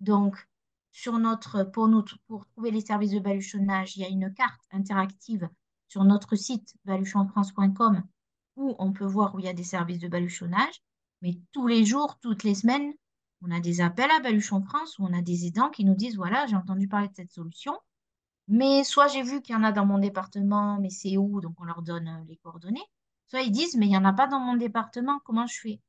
Donc, 0.00 0.48
sur 0.90 1.18
notre, 1.18 1.64
pour, 1.64 1.90
pour 2.28 2.46
trouver 2.46 2.70
les 2.70 2.80
services 2.80 3.12
de 3.12 3.20
baluchonnage, 3.20 3.98
il 3.98 4.00
y 4.00 4.06
a 4.06 4.08
une 4.08 4.32
carte 4.32 4.62
interactive 4.70 5.50
sur 5.92 6.04
notre 6.04 6.36
site 6.36 6.74
baluchonfrance.com 6.86 8.02
où 8.56 8.74
on 8.78 8.92
peut 8.92 9.04
voir 9.04 9.34
où 9.34 9.40
il 9.40 9.44
y 9.44 9.48
a 9.48 9.52
des 9.52 9.62
services 9.62 9.98
de 9.98 10.08
baluchonnage. 10.08 10.82
Mais 11.20 11.38
tous 11.52 11.66
les 11.66 11.84
jours, 11.84 12.18
toutes 12.20 12.44
les 12.44 12.54
semaines, 12.54 12.94
on 13.42 13.50
a 13.50 13.60
des 13.60 13.82
appels 13.82 14.10
à 14.10 14.20
Baluchon 14.20 14.62
France 14.62 14.98
où 14.98 15.04
on 15.04 15.12
a 15.12 15.20
des 15.20 15.44
aidants 15.46 15.68
qui 15.68 15.84
nous 15.84 15.94
disent 15.94 16.16
voilà, 16.16 16.46
j'ai 16.46 16.56
entendu 16.56 16.88
parler 16.88 17.08
de 17.08 17.14
cette 17.14 17.30
solution, 17.30 17.78
mais 18.48 18.84
soit 18.84 19.08
j'ai 19.08 19.22
vu 19.22 19.42
qu'il 19.42 19.54
y 19.54 19.58
en 19.58 19.64
a 19.64 19.72
dans 19.72 19.84
mon 19.84 19.98
département, 19.98 20.78
mais 20.80 20.88
c'est 20.88 21.18
où? 21.18 21.42
Donc 21.42 21.60
on 21.60 21.64
leur 21.64 21.82
donne 21.82 22.08
euh, 22.08 22.24
les 22.26 22.36
coordonnées. 22.36 22.86
Soit 23.28 23.42
ils 23.42 23.52
disent 23.52 23.76
mais 23.76 23.84
il 23.86 23.90
n'y 23.90 23.96
en 23.98 24.06
a 24.06 24.14
pas 24.14 24.26
dans 24.26 24.40
mon 24.40 24.56
département, 24.56 25.20
comment 25.26 25.46
je 25.46 25.60
fais? 25.60 25.80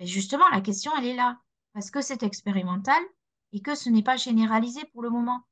Et 0.00 0.06
Justement, 0.06 0.48
la 0.52 0.60
question, 0.60 0.92
elle 0.98 1.06
est 1.06 1.16
là. 1.16 1.40
Parce 1.72 1.90
que 1.90 2.02
c'est 2.02 2.22
expérimental 2.22 3.02
et 3.52 3.60
que 3.62 3.74
ce 3.74 3.88
n'est 3.88 4.02
pas 4.02 4.16
généralisé 4.16 4.84
pour 4.92 5.02
le 5.02 5.08
moment 5.08 5.46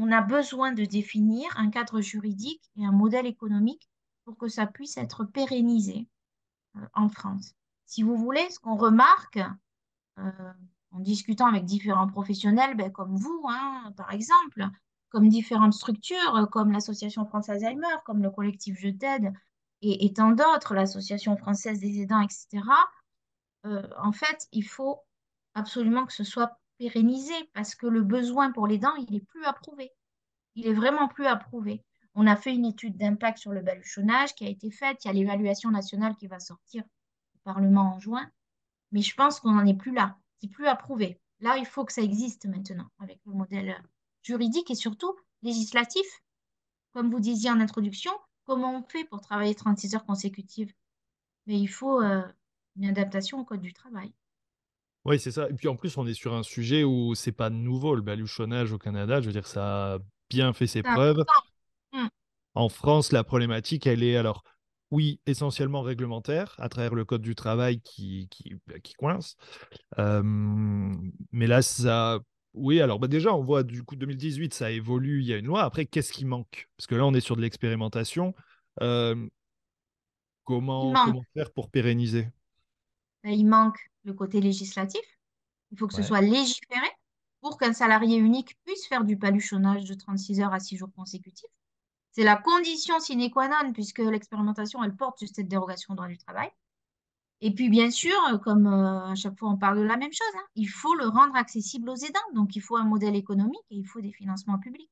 on 0.00 0.10
a 0.12 0.22
besoin 0.22 0.72
de 0.72 0.84
définir 0.84 1.48
un 1.56 1.70
cadre 1.70 2.00
juridique 2.00 2.70
et 2.76 2.84
un 2.84 2.92
modèle 2.92 3.26
économique 3.26 3.88
pour 4.24 4.36
que 4.36 4.48
ça 4.48 4.66
puisse 4.66 4.96
être 4.96 5.24
pérennisé 5.24 6.08
euh, 6.76 6.80
en 6.94 7.08
France. 7.08 7.54
Si 7.86 8.02
vous 8.02 8.16
voulez, 8.16 8.48
ce 8.50 8.58
qu'on 8.58 8.76
remarque 8.76 9.40
euh, 10.18 10.52
en 10.92 11.00
discutant 11.00 11.46
avec 11.46 11.64
différents 11.64 12.08
professionnels, 12.08 12.76
ben, 12.76 12.90
comme 12.90 13.16
vous, 13.16 13.42
hein, 13.48 13.92
par 13.96 14.12
exemple, 14.12 14.66
comme 15.10 15.28
différentes 15.28 15.74
structures, 15.74 16.48
comme 16.50 16.72
l'Association 16.72 17.26
France 17.26 17.48
Alzheimer, 17.48 17.96
comme 18.04 18.22
le 18.22 18.30
collectif 18.30 18.76
Je 18.78 18.88
t'aide 18.88 19.32
et, 19.82 20.12
tant 20.12 20.32
d'autres, 20.32 20.74
l'Association 20.74 21.36
française 21.36 21.80
des 21.80 22.02
aidants, 22.02 22.20
etc., 22.20 22.62
euh, 23.66 23.82
en 23.98 24.12
fait, 24.12 24.46
il 24.52 24.62
faut 24.62 25.00
absolument 25.54 26.06
que 26.06 26.12
ce 26.12 26.24
soit 26.24 26.59
pérenniser 26.80 27.34
parce 27.52 27.74
que 27.74 27.86
le 27.86 28.00
besoin 28.00 28.52
pour 28.52 28.66
les 28.66 28.78
dents, 28.78 28.94
il 28.96 29.12
n'est 29.12 29.20
plus 29.20 29.44
approuvé. 29.44 29.92
Il 30.54 30.66
est 30.66 30.72
vraiment 30.72 31.08
plus 31.08 31.26
approuvé. 31.26 31.84
On 32.14 32.26
a 32.26 32.36
fait 32.36 32.54
une 32.54 32.64
étude 32.64 32.96
d'impact 32.96 33.36
sur 33.36 33.52
le 33.52 33.60
baluchonnage 33.60 34.34
qui 34.34 34.46
a 34.46 34.48
été 34.48 34.70
faite. 34.70 35.04
Il 35.04 35.08
y 35.08 35.10
a 35.10 35.12
l'évaluation 35.12 35.70
nationale 35.70 36.16
qui 36.16 36.26
va 36.26 36.40
sortir 36.40 36.82
au 37.34 37.38
Parlement 37.44 37.96
en 37.96 38.00
juin. 38.00 38.26
Mais 38.92 39.02
je 39.02 39.14
pense 39.14 39.40
qu'on 39.40 39.52
n'en 39.52 39.66
est 39.66 39.76
plus 39.76 39.92
là. 39.92 40.16
C'est 40.40 40.48
plus 40.48 40.66
approuvé. 40.66 41.20
Là, 41.40 41.58
il 41.58 41.66
faut 41.66 41.84
que 41.84 41.92
ça 41.92 42.00
existe 42.00 42.46
maintenant 42.46 42.88
avec 42.98 43.20
le 43.26 43.34
modèle 43.34 43.76
juridique 44.22 44.70
et 44.70 44.74
surtout 44.74 45.14
législatif. 45.42 46.06
Comme 46.94 47.10
vous 47.10 47.20
disiez 47.20 47.50
en 47.50 47.60
introduction, 47.60 48.12
comment 48.44 48.74
on 48.78 48.82
fait 48.82 49.04
pour 49.04 49.20
travailler 49.20 49.54
36 49.54 49.96
heures 49.96 50.06
consécutives? 50.06 50.72
Mais 51.46 51.60
il 51.60 51.68
faut 51.68 52.00
euh, 52.00 52.26
une 52.76 52.86
adaptation 52.86 53.38
au 53.38 53.44
Code 53.44 53.60
du 53.60 53.74
travail. 53.74 54.14
Oui, 55.04 55.18
c'est 55.18 55.30
ça. 55.30 55.48
Et 55.48 55.54
puis 55.54 55.68
en 55.68 55.76
plus, 55.76 55.96
on 55.96 56.06
est 56.06 56.14
sur 56.14 56.34
un 56.34 56.42
sujet 56.42 56.84
où 56.84 57.14
c'est 57.14 57.32
pas 57.32 57.48
nouveau 57.48 57.94
le 57.94 58.02
baluchonnage 58.02 58.72
au 58.72 58.78
Canada. 58.78 59.20
Je 59.20 59.26
veux 59.26 59.32
dire, 59.32 59.46
ça 59.46 59.94
a 59.94 59.98
bien 60.28 60.52
fait 60.52 60.66
ses 60.66 60.82
preuves. 60.82 61.24
Mmh. 61.92 62.06
En 62.54 62.68
France, 62.68 63.12
la 63.12 63.24
problématique, 63.24 63.86
elle 63.86 64.02
est 64.02 64.16
alors, 64.16 64.42
oui, 64.90 65.20
essentiellement 65.26 65.82
réglementaire, 65.82 66.54
à 66.58 66.68
travers 66.68 66.94
le 66.94 67.04
Code 67.04 67.22
du 67.22 67.34
travail 67.34 67.80
qui, 67.80 68.28
qui, 68.30 68.56
bah, 68.66 68.74
coince. 68.98 69.36
mais 69.96 71.46
là, 71.46 71.62
ça. 71.62 72.20
Oui, 72.52 72.80
alors 72.80 72.98
bah 72.98 73.06
déjà, 73.06 73.32
on 73.32 73.44
voit 73.44 73.62
du 73.62 73.84
coup 73.84 73.94
2018, 73.94 74.52
ça 74.52 74.72
évolue, 74.72 75.20
il 75.20 75.26
y 75.26 75.32
a 75.32 75.36
une 75.36 75.46
loi. 75.46 75.62
Après, 75.62 75.86
qu'est-ce 75.86 76.12
qui 76.12 76.24
manque? 76.24 76.68
Parce 76.76 76.88
que 76.88 76.96
là, 76.96 77.06
on 77.06 77.14
est 77.14 77.20
sur 77.20 77.36
de 77.36 77.42
l'expérimentation. 77.42 78.34
comment, 78.76 79.28
comment 80.44 81.22
faire 81.32 81.52
pour 81.52 81.70
pérenniser? 81.70 82.26
Il 83.24 83.46
manque 83.46 83.78
le 84.04 84.14
côté 84.14 84.40
législatif. 84.40 85.02
Il 85.70 85.78
faut 85.78 85.86
que 85.86 85.94
ce 85.94 86.02
soit 86.02 86.20
légiféré 86.20 86.88
pour 87.40 87.58
qu'un 87.58 87.72
salarié 87.72 88.16
unique 88.16 88.58
puisse 88.64 88.86
faire 88.86 89.04
du 89.04 89.18
paluchonnage 89.18 89.84
de 89.84 89.94
36 89.94 90.40
heures 90.40 90.52
à 90.52 90.60
6 90.60 90.76
jours 90.76 90.92
consécutifs. 90.94 91.50
C'est 92.12 92.24
la 92.24 92.36
condition 92.36 92.98
sine 92.98 93.30
qua 93.30 93.48
non, 93.48 93.72
puisque 93.72 93.98
l'expérimentation, 93.98 94.82
elle 94.82 94.96
porte 94.96 95.18
sur 95.18 95.28
cette 95.28 95.48
dérogation 95.48 95.92
au 95.92 95.96
droit 95.96 96.08
du 96.08 96.18
travail. 96.18 96.50
Et 97.40 97.54
puis, 97.54 97.70
bien 97.70 97.90
sûr, 97.90 98.12
comme 98.42 98.66
euh, 98.66 99.06
à 99.06 99.14
chaque 99.14 99.38
fois 99.38 99.48
on 99.50 99.56
parle 99.56 99.78
de 99.78 99.82
la 99.84 99.96
même 99.96 100.12
chose, 100.12 100.34
hein, 100.36 100.46
il 100.56 100.66
faut 100.68 100.94
le 100.94 101.06
rendre 101.08 101.36
accessible 101.36 101.88
aux 101.88 101.96
aidants. 101.96 102.20
Donc, 102.34 102.56
il 102.56 102.60
faut 102.60 102.76
un 102.76 102.84
modèle 102.84 103.16
économique 103.16 103.64
et 103.70 103.76
il 103.76 103.86
faut 103.86 104.00
des 104.00 104.12
financements 104.12 104.58
publics. 104.58 104.90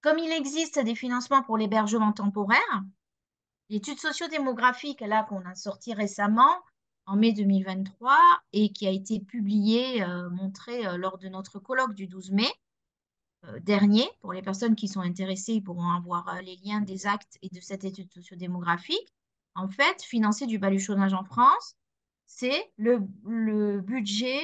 comme 0.00 0.18
il 0.18 0.30
existe 0.32 0.78
des 0.78 0.94
financements 0.94 1.42
pour 1.42 1.58
l'hébergement 1.58 2.12
temporaire, 2.12 2.82
l'étude 3.68 3.98
sociodémographique 3.98 5.00
là 5.00 5.24
qu'on 5.24 5.44
a 5.44 5.54
sortie 5.54 5.94
récemment 5.94 6.62
en 7.06 7.16
mai 7.16 7.32
2023 7.32 8.18
et 8.52 8.72
qui 8.72 8.86
a 8.86 8.90
été 8.90 9.20
publiée, 9.20 10.02
euh, 10.02 10.28
montrée 10.30 10.86
euh, 10.86 10.96
lors 10.96 11.18
de 11.18 11.28
notre 11.28 11.58
colloque 11.58 11.94
du 11.94 12.06
12 12.06 12.32
mai 12.32 12.48
euh, 13.44 13.60
dernier. 13.60 14.08
Pour 14.20 14.32
les 14.32 14.42
personnes 14.42 14.74
qui 14.74 14.88
sont 14.88 15.00
intéressées, 15.00 15.54
ils 15.54 15.62
pourront 15.62 15.90
avoir 15.90 16.42
les 16.42 16.56
liens 16.56 16.80
des 16.80 17.06
actes 17.06 17.38
et 17.42 17.48
de 17.48 17.60
cette 17.60 17.84
étude 17.84 18.12
sociodémographique. 18.12 19.14
En 19.54 19.68
fait, 19.68 20.02
financer 20.02 20.46
du 20.46 20.58
baluchonnage 20.58 21.14
en 21.14 21.24
France, 21.24 21.76
c'est 22.26 22.72
le, 22.76 23.00
le, 23.24 23.80
budget, 23.80 24.40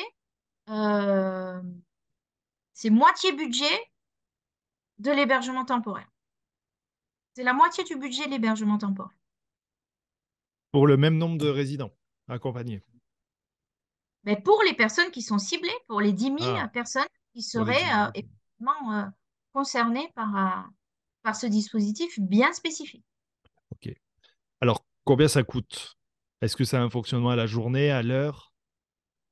c'est 2.73 2.91
moitié 2.91 3.33
budget 3.33 3.91
de 4.99 5.11
l'hébergement 5.11 5.65
temporaire. 5.65 6.09
C'est 7.35 7.43
la 7.43 7.53
moitié 7.53 7.85
du 7.85 7.97
budget 7.97 8.25
de 8.27 8.31
l'hébergement 8.31 8.79
temporaire. 8.79 9.19
Pour 10.71 10.87
le 10.87 10.97
même 10.97 11.19
nombre 11.19 11.37
de 11.37 11.49
résidents 11.49 11.93
accompagnés. 12.29 12.83
Mais 14.25 14.41
pour 14.41 14.63
les 14.65 14.75
personnes 14.75 15.11
qui 15.11 15.23
sont 15.23 15.39
ciblées, 15.39 15.71
pour 15.89 16.01
les 16.01 16.13
10 16.13 16.25
000 16.25 16.57
ah. 16.57 16.69
personnes 16.69 17.07
qui 17.35 17.43
seraient 17.43 17.75
euh, 17.75 18.11
effectivement 18.15 18.93
euh, 18.93 19.05
concernées 19.53 20.11
par, 20.15 20.37
euh, 20.37 20.63
par 21.23 21.37
ce 21.37 21.47
dispositif 21.47 22.21
bien 22.21 22.53
spécifique. 22.53 23.05
OK. 23.73 23.93
Alors, 24.61 24.85
combien 25.05 25.29
ça 25.29 25.43
coûte? 25.43 25.97
Est-ce 26.41 26.57
que 26.57 26.65
c'est 26.65 26.77
un 26.77 26.91
fonctionnement 26.91 27.31
à 27.31 27.37
la 27.37 27.47
journée, 27.47 27.91
à 27.91 28.03
l'heure? 28.03 28.53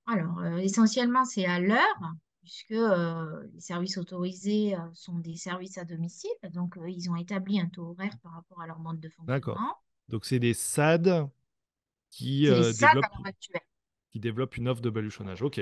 Alors, 0.06 0.44
essentiellement, 0.56 1.24
c'est 1.24 1.46
à 1.46 1.60
l'heure 1.60 2.14
puisque 2.42 2.72
euh, 2.72 3.46
les 3.54 3.60
services 3.60 3.98
autorisés 3.98 4.74
euh, 4.74 4.78
sont 4.92 5.18
des 5.18 5.36
services 5.36 5.78
à 5.78 5.84
domicile. 5.84 6.30
Donc, 6.52 6.76
ils 6.86 7.10
ont 7.10 7.16
établi 7.16 7.60
un 7.60 7.68
taux 7.68 7.90
horaire 7.90 8.16
par 8.22 8.32
rapport 8.32 8.60
à 8.60 8.66
leur 8.66 8.78
mode 8.78 9.00
de 9.00 9.08
fonctionnement. 9.08 9.34
D'accord. 9.34 9.82
Donc, 10.08 10.24
c'est 10.24 10.38
des 10.38 10.54
SAD 10.54 11.28
qui, 12.10 12.42
développent, 12.42 13.04
qui 14.12 14.20
développent 14.20 14.56
une 14.56 14.68
offre 14.68 14.80
de 14.80 14.90
baluchonnage. 14.90 15.42
OK. 15.42 15.60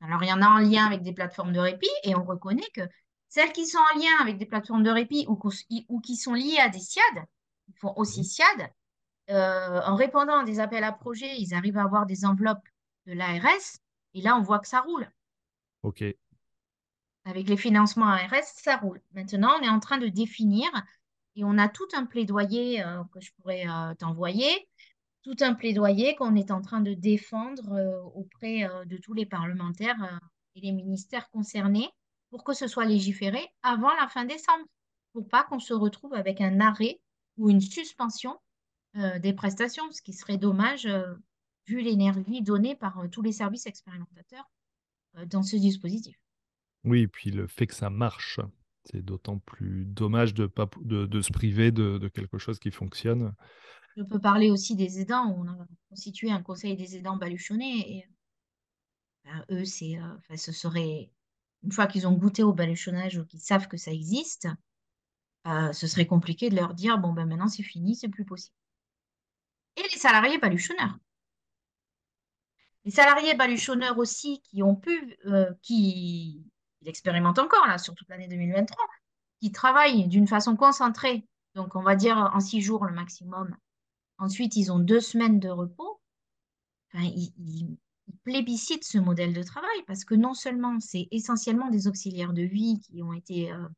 Alors, 0.00 0.22
il 0.22 0.28
y 0.28 0.32
en 0.32 0.42
a 0.42 0.48
en 0.48 0.58
lien 0.58 0.86
avec 0.86 1.02
des 1.02 1.12
plateformes 1.12 1.52
de 1.52 1.60
répit 1.60 1.88
et 2.04 2.14
on 2.14 2.24
reconnaît 2.24 2.68
que 2.74 2.82
celles 3.28 3.52
qui 3.52 3.66
sont 3.66 3.78
en 3.78 3.98
lien 3.98 4.12
avec 4.20 4.38
des 4.38 4.46
plateformes 4.46 4.82
de 4.82 4.90
répit 4.90 5.26
ou, 5.28 5.38
ou 5.88 6.00
qui 6.00 6.16
sont 6.16 6.34
liées 6.34 6.58
à 6.58 6.68
des 6.68 6.78
SIAD, 6.78 7.24
ils 7.68 7.78
font 7.78 7.92
aussi 7.96 8.20
mmh. 8.20 8.24
SIAD, 8.24 8.72
en 9.30 9.96
répondant 9.96 10.40
à 10.40 10.44
des 10.44 10.60
appels 10.60 10.84
à 10.84 10.92
projets, 10.92 11.36
ils 11.38 11.54
arrivent 11.54 11.78
à 11.78 11.84
avoir 11.84 12.06
des 12.06 12.24
enveloppes 12.24 12.66
de 13.06 13.12
l'ARS 13.12 13.78
et 14.14 14.22
là, 14.22 14.36
on 14.36 14.42
voit 14.42 14.58
que 14.58 14.68
ça 14.68 14.80
roule. 14.80 15.10
OK. 15.82 16.04
Avec 17.24 17.48
les 17.48 17.56
financements 17.56 18.08
ARS, 18.08 18.44
ça 18.44 18.76
roule. 18.76 19.02
Maintenant, 19.12 19.52
on 19.58 19.62
est 19.62 19.68
en 19.68 19.80
train 19.80 19.98
de 19.98 20.08
définir 20.08 20.68
et 21.36 21.44
on 21.44 21.58
a 21.58 21.68
tout 21.68 21.88
un 21.94 22.06
plaidoyer 22.06 22.82
euh, 22.82 23.02
que 23.12 23.20
je 23.20 23.32
pourrais 23.34 23.68
euh, 23.68 23.94
t'envoyer, 23.94 24.68
tout 25.28 25.44
un 25.44 25.54
plaidoyer 25.54 26.14
qu'on 26.14 26.36
est 26.36 26.50
en 26.50 26.62
train 26.62 26.80
de 26.80 26.94
défendre 26.94 27.72
euh, 27.72 28.00
auprès 28.14 28.68
de 28.86 28.96
tous 28.96 29.12
les 29.12 29.26
parlementaires 29.26 30.20
et 30.54 30.60
les 30.60 30.72
ministères 30.72 31.28
concernés 31.30 31.88
pour 32.30 32.44
que 32.44 32.54
ce 32.54 32.66
soit 32.66 32.86
légiféré 32.86 33.46
avant 33.62 33.94
la 34.00 34.08
fin 34.08 34.24
décembre, 34.24 34.64
pour 35.12 35.28
pas 35.28 35.44
qu'on 35.44 35.58
se 35.58 35.74
retrouve 35.74 36.14
avec 36.14 36.40
un 36.40 36.60
arrêt 36.60 37.00
ou 37.36 37.50
une 37.50 37.60
suspension 37.60 38.38
des 38.94 39.32
prestations, 39.32 39.84
ce 39.92 40.02
qui 40.02 40.12
serait 40.12 40.38
dommage 40.38 40.88
vu 41.68 41.80
l'énergie 41.80 42.42
donnée 42.42 42.74
par 42.74 43.04
tous 43.12 43.22
les 43.22 43.32
services 43.32 43.66
expérimentateurs 43.66 44.50
euh, 45.16 45.26
dans 45.26 45.42
ce 45.42 45.56
dispositif. 45.56 46.16
Oui, 46.84 47.02
et 47.02 47.08
puis 47.08 47.30
le 47.30 47.46
fait 47.46 47.66
que 47.66 47.74
ça 47.74 47.90
marche, 47.90 48.40
c'est 48.84 49.02
d'autant 49.02 49.38
plus 49.38 49.84
dommage 49.84 50.34
de, 50.34 50.46
pas, 50.46 50.68
de, 50.80 51.20
se 51.20 51.32
priver 51.32 51.70
de, 51.70 52.08
quelque 52.08 52.38
chose 52.38 52.58
qui 52.58 52.70
fonctionne. 52.70 53.34
Je 53.98 54.04
peux 54.04 54.20
parler 54.20 54.48
aussi 54.48 54.76
des 54.76 55.00
aidants. 55.00 55.34
On 55.36 55.48
a 55.48 55.66
constitué 55.88 56.30
un 56.30 56.40
conseil 56.40 56.76
des 56.76 56.94
aidants 56.94 57.16
baluchonnés. 57.16 57.96
Et, 57.96 58.08
ben, 59.24 59.44
eux, 59.50 59.64
c'est, 59.64 59.98
euh, 59.98 60.36
ce 60.36 60.52
serait, 60.52 61.10
une 61.64 61.72
fois 61.72 61.88
qu'ils 61.88 62.06
ont 62.06 62.12
goûté 62.12 62.44
au 62.44 62.52
baluchonnage 62.52 63.18
ou 63.18 63.24
qu'ils 63.24 63.40
savent 63.40 63.66
que 63.66 63.76
ça 63.76 63.90
existe, 63.90 64.46
euh, 65.48 65.72
ce 65.72 65.88
serait 65.88 66.06
compliqué 66.06 66.48
de 66.48 66.54
leur 66.54 66.74
dire 66.74 66.98
bon, 66.98 67.12
ben 67.12 67.26
maintenant 67.26 67.48
c'est 67.48 67.64
fini, 67.64 67.96
c'est 67.96 68.08
plus 68.08 68.24
possible. 68.24 68.54
Et 69.76 69.82
les 69.82 69.98
salariés 69.98 70.38
baluchonneurs. 70.38 70.96
Les 72.84 72.92
salariés 72.92 73.34
baluchonneurs 73.34 73.98
aussi 73.98 74.40
qui 74.42 74.62
ont 74.62 74.76
pu, 74.76 75.18
euh, 75.26 75.52
qui 75.62 76.46
l'expérimentent 76.82 77.40
encore 77.40 77.66
là 77.66 77.78
sur 77.78 77.96
toute 77.96 78.08
l'année 78.08 78.28
2023, 78.28 78.76
qui 79.40 79.50
travaillent 79.50 80.06
d'une 80.06 80.28
façon 80.28 80.54
concentrée, 80.54 81.26
donc 81.56 81.74
on 81.74 81.82
va 81.82 81.96
dire 81.96 82.16
en 82.16 82.38
six 82.38 82.60
jours 82.60 82.84
le 82.84 82.94
maximum. 82.94 83.56
Ensuite, 84.18 84.56
ils 84.56 84.72
ont 84.72 84.78
deux 84.78 85.00
semaines 85.00 85.40
de 85.40 85.48
repos. 85.48 86.00
ils, 86.94 87.76
plébiscitent 88.24 88.84
ce 88.84 88.98
modèle 88.98 89.34
de 89.34 89.42
travail 89.42 89.82
parce 89.86 90.04
que 90.04 90.14
non 90.14 90.34
seulement 90.34 90.80
c'est 90.80 91.08
essentiellement 91.10 91.68
des 91.68 91.88
auxiliaires 91.88 92.32
de 92.32 92.42
vie 92.42 92.80
qui 92.80 93.02
ont 93.02 93.12
été 93.12 93.52
euh, 93.52 93.68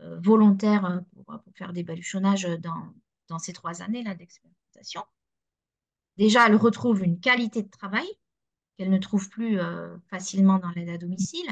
euh, 0.00 0.18
volontaires 0.20 1.02
pour, 1.14 1.40
faire 1.54 1.72
des 1.72 1.82
baluchonnages 1.84 2.48
dans, 2.60 3.38
ces 3.38 3.52
trois 3.52 3.80
années-là 3.80 4.14
d'expérimentation. 4.14 5.04
Déjà, 6.18 6.46
elles 6.46 6.56
retrouvent 6.56 7.02
une 7.02 7.18
qualité 7.18 7.62
de 7.62 7.70
travail 7.70 8.06
qu'elles 8.76 8.90
ne 8.90 8.98
trouvent 8.98 9.30
plus 9.30 9.58
euh, 9.58 9.96
facilement 10.08 10.58
dans 10.58 10.70
l'aide 10.70 10.90
à 10.90 10.98
domicile. 10.98 11.48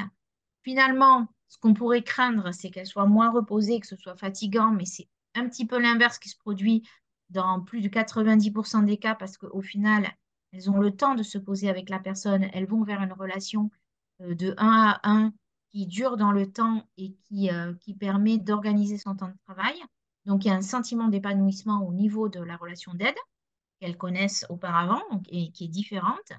Finalement, 0.61 1.27
ce 1.47 1.57
qu'on 1.57 1.73
pourrait 1.73 2.03
craindre, 2.03 2.53
c'est 2.53 2.69
qu'elles 2.69 2.85
soient 2.85 3.07
moins 3.07 3.31
reposées, 3.31 3.79
que 3.79 3.87
ce 3.87 3.95
soit 3.95 4.15
fatigant, 4.15 4.71
mais 4.71 4.85
c'est 4.85 5.07
un 5.33 5.47
petit 5.49 5.65
peu 5.65 5.79
l'inverse 5.79 6.19
qui 6.19 6.29
se 6.29 6.37
produit 6.37 6.83
dans 7.31 7.61
plus 7.61 7.81
de 7.81 7.89
90% 7.89 8.85
des 8.85 8.97
cas 8.97 9.15
parce 9.15 9.37
qu'au 9.37 9.61
final, 9.61 10.07
elles 10.51 10.69
ont 10.69 10.79
le 10.79 10.95
temps 10.95 11.15
de 11.15 11.23
se 11.23 11.37
poser 11.37 11.69
avec 11.69 11.89
la 11.89 11.99
personne, 11.99 12.43
elles 12.53 12.67
vont 12.67 12.83
vers 12.83 13.01
une 13.01 13.13
relation 13.13 13.71
euh, 14.21 14.35
de 14.35 14.53
1 14.57 14.67
à 14.67 15.09
1 15.09 15.33
qui 15.71 15.87
dure 15.87 16.17
dans 16.17 16.31
le 16.31 16.51
temps 16.51 16.85
et 16.97 17.13
qui, 17.13 17.49
euh, 17.49 17.73
qui 17.75 17.93
permet 17.93 18.37
d'organiser 18.37 18.97
son 18.97 19.15
temps 19.15 19.29
de 19.29 19.37
travail. 19.45 19.75
Donc, 20.25 20.45
il 20.45 20.49
y 20.49 20.51
a 20.51 20.55
un 20.55 20.61
sentiment 20.61 21.07
d'épanouissement 21.07 21.87
au 21.87 21.93
niveau 21.93 22.29
de 22.29 22.41
la 22.41 22.57
relation 22.57 22.93
d'aide 22.93 23.15
qu'elles 23.79 23.97
connaissent 23.97 24.45
auparavant 24.49 25.01
et 25.29 25.51
qui 25.51 25.65
est 25.65 25.69
différente. 25.69 26.33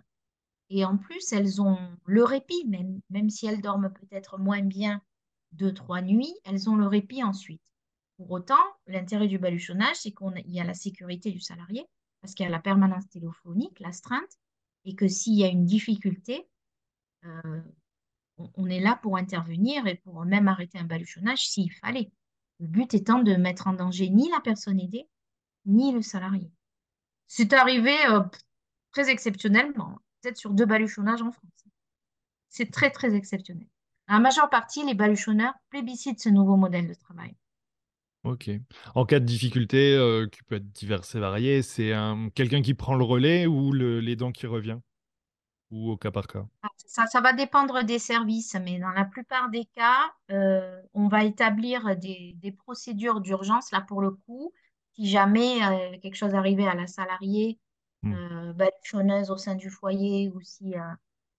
Et 0.71 0.85
en 0.85 0.97
plus, 0.97 1.33
elles 1.33 1.61
ont 1.61 1.79
le 2.07 2.23
répit, 2.23 2.65
même, 2.67 3.01
même 3.11 3.31
si 3.31 3.47
elles 3.47 3.61
dorment 3.61 3.93
peut-être 3.93 4.39
moins 4.39 4.63
bien 4.63 5.03
deux, 5.53 5.75
trois 5.75 6.03
nuits, 6.03 6.35
elles 6.45 6.71
ont 6.71 6.77
le 6.77 6.87
répit 6.87 7.23
ensuite. 7.23 7.61
Pour 8.17 8.31
autant, 8.31 8.63
l'intérêt 8.87 9.29
du 9.29 9.39
baluchonnage, 9.39 9.97
c'est 9.97 10.13
qu'il 10.13 10.43
y 10.47 10.61
a 10.61 10.65
la 10.65 10.75
sécurité 10.75 11.31
du 11.31 11.41
salarié, 11.41 11.87
parce 12.21 12.35
qu'il 12.35 12.45
y 12.45 12.47
a 12.47 12.51
la 12.53 12.61
permanence 12.61 13.09
téléphonique, 13.09 13.81
l'astreinte, 13.81 14.39
et 14.85 14.95
que 14.95 15.09
s'il 15.09 15.35
y 15.35 15.45
a 15.45 15.49
une 15.49 15.65
difficulté, 15.65 16.49
euh, 17.25 17.61
on, 18.37 18.67
est 18.67 18.81
là 18.81 18.99
pour 19.03 19.17
intervenir 19.17 19.87
et 19.87 19.97
pour 19.97 20.25
même 20.25 20.49
arrêter 20.49 20.79
un 20.79 20.85
baluchonnage 20.85 21.49
s'il 21.49 21.73
fallait. 21.73 22.11
Le 22.61 22.67
but 22.67 22.95
étant 22.95 23.23
de 23.23 23.35
mettre 23.35 23.67
en 23.67 23.73
danger 23.73 24.09
ni 24.09 24.31
la 24.31 24.41
personne 24.41 24.81
aidée, 24.81 25.09
ni 25.67 25.93
le 25.93 26.03
salarié. 26.03 26.51
C'est 27.27 27.53
arrivé 27.53 27.95
euh, 28.07 28.23
très 28.93 29.11
exceptionnellement 29.11 29.99
peut-être 30.23 30.39
sur 30.39 30.51
deux 30.51 30.67
baluchonnages 30.67 31.23
en 31.23 31.33
France. 31.33 31.65
C'est 32.49 32.71
très, 32.71 32.91
très 32.91 33.15
exceptionnel. 33.15 33.67
La 34.09 34.19
majeure 34.19 34.51
partie, 34.51 34.85
les 34.85 34.95
baluchonneurs 34.95 35.55
plébiscitent 35.71 36.21
ce 36.21 36.29
nouveau 36.29 36.57
modèle 36.57 36.89
de 36.89 36.95
travail. 36.95 37.35
Ok. 38.25 38.51
En 38.95 39.05
cas 39.05 39.19
de 39.19 39.25
difficulté, 39.25 39.95
euh, 39.97 40.29
qui 40.29 40.43
peut 40.45 40.57
être 40.57 40.71
diverse 40.73 41.15
et 41.15 41.21
variée, 41.21 41.63
c'est 41.63 41.93
quelqu'un 42.35 42.63
qui 42.63 42.75
prend 42.75 42.95
le 42.95 43.05
relais 43.05 43.47
ou 43.47 43.73
l'aidant 43.73 44.31
qui 44.31 44.47
revient 44.47 44.79
Ou 45.71 45.91
au 45.91 45.97
cas 45.97 46.11
par 46.13 46.27
cas? 46.29 46.47
Ah, 46.63 46.69
ça, 46.77 47.07
ça, 47.07 47.21
va 47.21 47.33
dépendre 47.33 47.83
des 47.83 47.99
services, 47.99 48.55
mais 48.55 48.79
dans 48.79 48.91
la 48.91 49.05
plupart 49.05 49.51
des 49.51 49.65
cas, 49.75 50.13
euh, 50.31 50.81
on 50.95 51.09
va 51.09 51.25
établir 51.25 51.97
des, 51.97 52.35
des 52.37 52.53
procédures 52.53 53.21
d'urgence, 53.21 53.73
là 53.73 53.81
pour 53.81 54.01
le 54.01 54.13
coup, 54.13 54.53
si 54.95 55.09
jamais 55.09 55.63
euh, 55.65 55.99
quelque 56.01 56.15
chose 56.15 56.35
arrivait 56.35 56.69
à 56.69 56.75
la 56.75 56.87
salariée 56.87 57.59
mmh. 58.03 58.15
euh, 58.15 59.25
au 59.29 59.37
sein 59.37 59.55
du 59.55 59.71
foyer 59.71 60.31
ou 60.35 60.41
si 60.41 60.75
euh, 60.75 60.81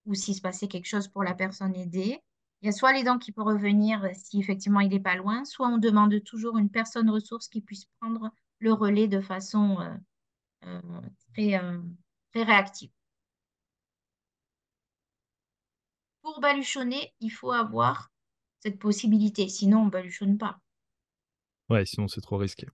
ou 0.05 0.13
s'il 0.13 0.35
se 0.35 0.41
passait 0.41 0.67
quelque 0.67 0.87
chose 0.87 1.07
pour 1.07 1.23
la 1.23 1.33
personne 1.33 1.75
aidée. 1.75 2.19
Il 2.63 2.67
y 2.67 2.69
a 2.69 2.71
soit 2.71 2.93
les 2.93 3.04
dents 3.04 3.19
qui 3.19 3.34
peut 3.34 3.41
revenir 3.41 4.10
si 4.13 4.39
effectivement 4.39 4.80
il 4.80 4.88
n'est 4.88 5.02
pas 5.02 5.17
loin, 5.17 5.43
soit 5.43 5.67
on 5.67 5.78
demande 5.78 6.23
toujours 6.23 6.58
une 6.58 6.69
personne 6.69 7.10
ressource 7.10 7.49
qui 7.49 7.60
puisse 7.60 7.88
prendre 7.99 8.32
le 8.60 8.71
relais 8.71 9.10
de 9.10 9.19
façon 9.19 9.82
euh, 9.82 9.97
euh, 10.67 11.02
très, 11.34 11.60
très 12.32 12.43
réactive. 12.43 12.89
Pour 16.21 16.39
baluchonner, 16.39 17.13
il 17.19 17.32
faut 17.32 17.52
avoir 17.52 18.13
cette 18.62 18.80
possibilité, 18.80 19.49
sinon 19.49 19.80
on 19.80 19.86
ne 19.88 19.91
baluchonne 19.91 20.38
pas. 20.38 20.58
Ouais, 21.69 21.86
sinon 21.86 22.08
c'est 22.08 22.21
trop 22.21 22.38
risqué. 22.38 22.65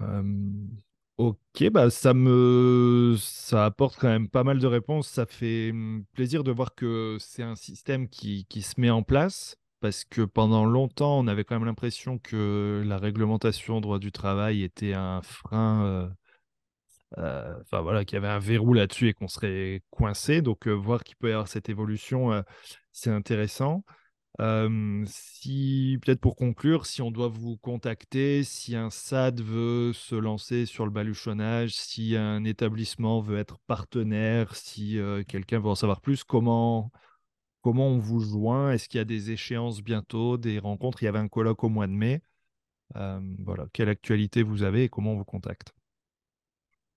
Mmh. 0.00 0.76
Ok, 1.20 1.68
bah 1.70 1.90
ça 1.90 2.14
me 2.14 3.14
ça 3.18 3.66
apporte 3.66 3.96
quand 3.98 4.08
même 4.08 4.30
pas 4.30 4.42
mal 4.42 4.58
de 4.58 4.66
réponses. 4.66 5.06
Ça 5.06 5.26
fait 5.26 5.70
mmh, 5.70 6.04
plaisir 6.14 6.44
de 6.44 6.50
voir 6.50 6.74
que 6.74 7.18
c'est 7.20 7.42
un 7.42 7.56
système 7.56 8.08
qui, 8.08 8.46
qui 8.46 8.62
se 8.62 8.80
met 8.80 8.88
en 8.88 9.02
place 9.02 9.56
parce 9.80 10.04
que 10.06 10.22
pendant 10.22 10.64
longtemps, 10.64 11.18
on 11.18 11.26
avait 11.26 11.44
quand 11.44 11.56
même 11.56 11.66
l'impression 11.66 12.18
que 12.18 12.82
la 12.86 12.96
réglementation 12.96 13.82
droit 13.82 13.98
du 13.98 14.12
travail 14.12 14.62
était 14.62 14.94
un 14.94 15.20
frein, 15.20 15.84
euh, 15.84 16.08
euh, 17.18 17.54
enfin 17.60 17.82
voilà, 17.82 18.04
qu'il 18.06 18.16
y 18.16 18.18
avait 18.18 18.28
un 18.28 18.38
verrou 18.38 18.72
là-dessus 18.72 19.08
et 19.08 19.12
qu'on 19.12 19.28
serait 19.28 19.82
coincé. 19.90 20.40
Donc 20.42 20.66
euh, 20.66 20.72
voir 20.72 21.04
qu'il 21.04 21.16
peut 21.16 21.28
y 21.28 21.32
avoir 21.32 21.48
cette 21.48 21.68
évolution, 21.68 22.42
c'est 22.92 23.10
intéressant. 23.10 23.84
Si 24.38 25.98
peut-être 26.02 26.20
pour 26.20 26.36
conclure, 26.36 26.86
si 26.86 27.02
on 27.02 27.10
doit 27.10 27.28
vous 27.28 27.56
contacter, 27.58 28.42
si 28.44 28.76
un 28.76 28.90
SAD 28.90 29.40
veut 29.42 29.92
se 29.92 30.14
lancer 30.14 30.66
sur 30.66 30.84
le 30.84 30.90
baluchonnage, 30.90 31.74
si 31.74 32.16
un 32.16 32.44
établissement 32.44 33.20
veut 33.20 33.38
être 33.38 33.58
partenaire, 33.66 34.56
si 34.56 34.98
quelqu'un 35.28 35.60
veut 35.60 35.68
en 35.68 35.74
savoir 35.74 36.00
plus, 36.00 36.24
comment 36.24 36.90
Comment 37.62 37.88
on 37.88 37.98
vous 37.98 38.20
joint? 38.20 38.72
Est-ce 38.72 38.88
qu'il 38.88 38.98
y 38.98 39.02
a 39.02 39.04
des 39.04 39.32
échéances 39.32 39.82
bientôt, 39.82 40.38
des 40.38 40.58
rencontres? 40.58 41.02
Il 41.02 41.06
y 41.06 41.08
avait 41.08 41.18
un 41.18 41.28
colloque 41.28 41.62
au 41.62 41.68
mois 41.68 41.86
de 41.86 41.92
mai. 41.92 42.22
Voilà, 42.94 43.66
quelle 43.72 43.88
actualité 43.88 44.42
vous 44.42 44.62
avez 44.62 44.84
et 44.84 44.88
comment 44.88 45.12
on 45.12 45.16
vous 45.16 45.24
contacte? 45.24 45.74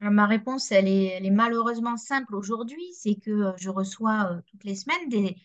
Euh, 0.03 0.09
Ma 0.09 0.25
réponse, 0.25 0.71
elle 0.71 0.87
est, 0.87 1.29
malheureusement 1.31 1.97
simple 1.97 2.35
aujourd'hui. 2.35 2.85
C'est 2.93 3.15
que 3.15 3.53
je 3.57 3.69
reçois 3.69 4.41
toutes 4.47 4.63
les 4.63 4.75
semaines 4.75 5.09
des, 5.09 5.35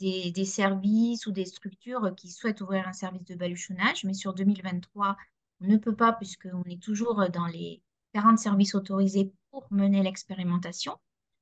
des, 0.00 0.44
services 0.44 1.26
ou 1.26 1.32
des 1.32 1.44
structures 1.44 2.14
qui 2.16 2.30
souhaitent 2.30 2.60
ouvrir 2.60 2.86
un 2.86 2.92
service 2.92 3.24
de 3.24 3.34
baluchonnage. 3.34 4.04
Mais 4.04 4.14
sur 4.14 4.34
2023, 4.34 5.16
on 5.60 5.66
ne 5.66 5.76
peut 5.76 5.96
pas 5.96 6.12
puisqu'on 6.12 6.64
est 6.64 6.82
toujours 6.82 7.28
dans 7.30 7.46
les 7.46 7.82
40 8.14 8.38
services 8.38 8.74
autorisés 8.74 9.32
pour 9.50 9.66
mener 9.70 10.02
l'expérimentation 10.02 10.98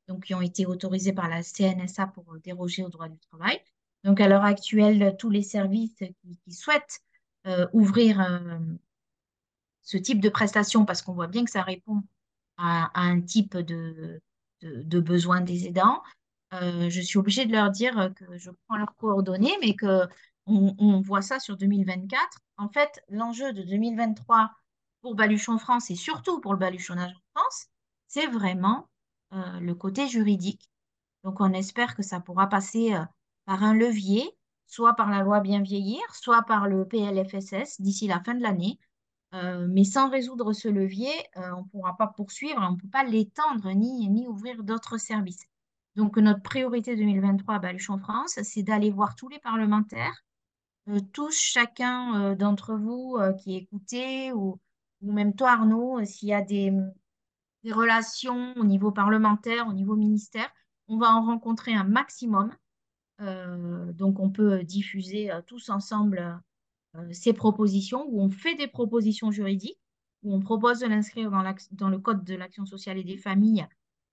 donc 0.09 0.25
qui 0.25 0.35
ont 0.35 0.41
été 0.41 0.67
autorisés 0.67 1.13
par 1.13 1.29
la 1.29 1.43
CNSA 1.43 2.07
pour 2.09 2.25
déroger 2.43 2.85
au 2.85 2.89
droit 2.89 3.09
du 3.09 3.19
travail. 3.19 3.61
Donc 4.05 4.21
à 4.21 4.29
l'heure 4.29 4.45
actuelle, 4.45 5.17
tous 5.19 5.31
les 5.31 5.43
services 5.43 5.99
qui, 6.45 6.53
souhaitent 6.53 7.01
euh, 7.47 7.67
ouvrir 7.73 8.21
euh, 8.21 8.59
ce 9.83 9.97
type 9.97 10.21
de 10.21 10.29
prestation, 10.29 10.85
parce 10.85 11.03
qu'on 11.03 11.15
voit 11.15 11.27
bien 11.27 11.45
que 11.45 11.51
ça 11.51 11.63
répond 11.63 12.03
à, 12.57 12.91
un 12.95 13.21
type 13.21 13.57
de, 13.57 14.21
besoin 15.01 15.41
des 15.41 15.67
aidants, 15.67 16.03
je 16.53 17.01
suis 17.01 17.19
obligée 17.19 17.47
de 17.47 17.53
leur 17.53 17.71
dire 17.71 18.11
que 18.17 18.39
je 18.39 18.51
prends 18.67 18.77
leurs 18.77 18.95
coordonnées, 18.97 19.57
mais 19.61 19.75
que 19.75 20.07
on, 20.47 21.01
voit 21.01 21.23
ça 21.23 21.41
sur 21.41 21.57
2024. 21.57 22.39
En 22.59 22.69
fait, 22.69 23.03
l'enjeu 23.09 23.53
de 23.53 23.63
2023 23.63 24.51
pour 25.03 25.15
Baluchon 25.15 25.59
France 25.59 25.91
et 25.91 25.97
surtout 25.97 26.41
pour 26.41 26.53
le 26.53 26.59
baluchonnage 26.59 27.13
en 27.13 27.41
France, 27.41 27.67
c'est 28.07 28.27
vraiment 28.27 28.89
euh, 29.33 29.61
le 29.61 29.75
côté 29.75 30.07
juridique. 30.07 30.71
Donc, 31.25 31.41
on 31.41 31.53
espère 31.53 31.97
que 31.97 32.03
ça 32.03 32.21
pourra 32.21 32.49
passer 32.49 32.95
euh, 32.95 33.05
par 33.45 33.63
un 33.65 33.75
levier, 33.75 34.31
soit 34.67 34.95
par 34.95 35.11
la 35.11 35.23
loi 35.23 35.41
bien 35.41 35.63
vieillir, 35.63 36.03
soit 36.15 36.43
par 36.43 36.69
le 36.69 36.87
PLFSS 36.87 37.81
d'ici 37.81 38.07
la 38.07 38.21
fin 38.21 38.35
de 38.35 38.43
l'année. 38.43 38.79
Euh, 39.35 39.67
mais 39.69 39.85
sans 39.85 40.09
résoudre 40.09 40.53
ce 40.53 40.69
levier, 40.69 41.13
on 41.35 41.63
ne 41.63 41.69
pourra 41.69 41.97
pas 41.97 42.07
poursuivre, 42.07 42.61
on 42.63 42.73
ne 42.73 42.77
peut 42.77 42.89
pas 42.89 43.05
l'étendre 43.05 43.71
ni 43.73 44.27
ouvrir 44.29 44.63
d'autres 44.63 44.99
services. 44.99 45.47
Donc, 45.97 46.17
notre 46.19 46.43
priorité 46.43 46.95
2023 46.97 47.55
à 47.55 47.59
Baluchon 47.59 47.99
France, 47.99 48.39
c'est 48.43 48.63
d'aller 48.63 48.91
voir 48.91 49.15
tous 49.17 49.29
les 49.29 49.39
parlementaires, 49.39 50.25
tous, 51.13 51.37
chacun 51.37 52.35
d'entre 52.35 52.75
vous 52.75 53.19
qui 53.39 53.57
écoutez, 53.57 54.33
ou, 54.33 54.61
ou 55.03 55.13
même 55.13 55.35
toi, 55.35 55.53
Arnaud, 55.53 56.05
s'il 56.05 56.29
y 56.29 56.35
a 56.35 56.43
des, 56.43 56.73
des 57.67 57.73
relations 57.73 58.55
au 58.57 58.65
niveau 58.65 58.93
parlementaire, 58.93 59.67
au 59.67 59.73
niveau 59.73 59.97
ministère. 59.97 60.49
On 60.87 60.99
va 60.99 61.13
en 61.13 61.25
rencontrer 61.25 61.75
un 61.75 61.83
maximum. 61.83 62.55
Euh, 63.21 63.93
donc, 63.93 64.21
on 64.21 64.31
peut 64.31 64.63
diffuser 64.63 65.33
euh, 65.33 65.43
tous 65.45 65.69
ensemble 65.69 66.41
euh, 66.95 67.13
ces 67.13 67.33
propositions 67.33 68.07
où 68.09 68.23
on 68.23 68.31
fait 68.31 68.55
des 68.55 68.69
propositions 68.69 69.33
juridiques, 69.33 69.81
où 70.23 70.33
on 70.33 70.39
propose 70.39 70.79
de 70.79 70.87
l'inscrire 70.87 71.29
dans, 71.73 71.89
le 71.89 71.99
Code 71.99 72.23
de 72.23 72.37
l'action 72.37 72.67
sociale 72.67 72.99
et 72.99 73.05
des 73.05 73.17
familles 73.17 73.67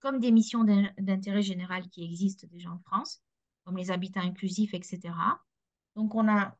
comme 0.03 0.19
des 0.19 0.31
missions 0.31 0.65
d'intérêt 0.65 1.41
général 1.41 1.87
qui 1.89 2.03
existent 2.03 2.45
déjà 2.51 2.69
en 2.69 2.79
France, 2.79 3.23
comme 3.63 3.77
les 3.77 3.89
habitats 3.89 4.19
inclusifs, 4.19 4.73
etc. 4.73 4.99
Donc, 5.95 6.13
on 6.13 6.27
a 6.27 6.57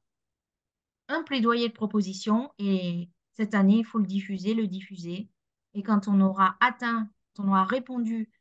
un 1.10 1.24
plaidoyer 1.24 1.68
de 1.68 1.74
propositions 1.74 2.54
et 2.58 3.10
cette 3.34 3.54
année, 3.54 3.80
il 3.80 3.86
faut 3.86 4.00
le 4.00 4.06
diffuser, 4.08 4.54
le 4.54 4.66
diffuser 4.66 5.30
et 5.74 5.84
quand 5.84 6.08
on 6.08 6.22
aura 6.22 6.56
atteint, 6.62 7.10
quand 7.36 7.44
on 7.44 7.50
aura 7.50 7.66
répondu 7.66 8.32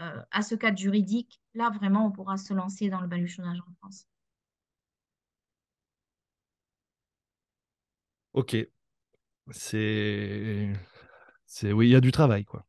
euh, 0.00 0.22
à 0.30 0.42
ce 0.42 0.54
cadre 0.54 0.78
juridique, 0.78 1.40
là 1.54 1.70
vraiment, 1.70 2.06
on 2.06 2.12
pourra 2.12 2.36
se 2.36 2.54
lancer 2.54 2.88
dans 2.88 3.00
le 3.00 3.08
baluchonnage 3.08 3.58
en 3.60 3.72
France. 3.80 4.06
Ok. 8.32 8.56
C'est. 9.50 10.72
Oui, 11.62 11.88
il 11.88 11.90
y 11.90 11.96
a 11.96 12.00
du 12.00 12.12
travail, 12.12 12.44
quoi. 12.44 12.65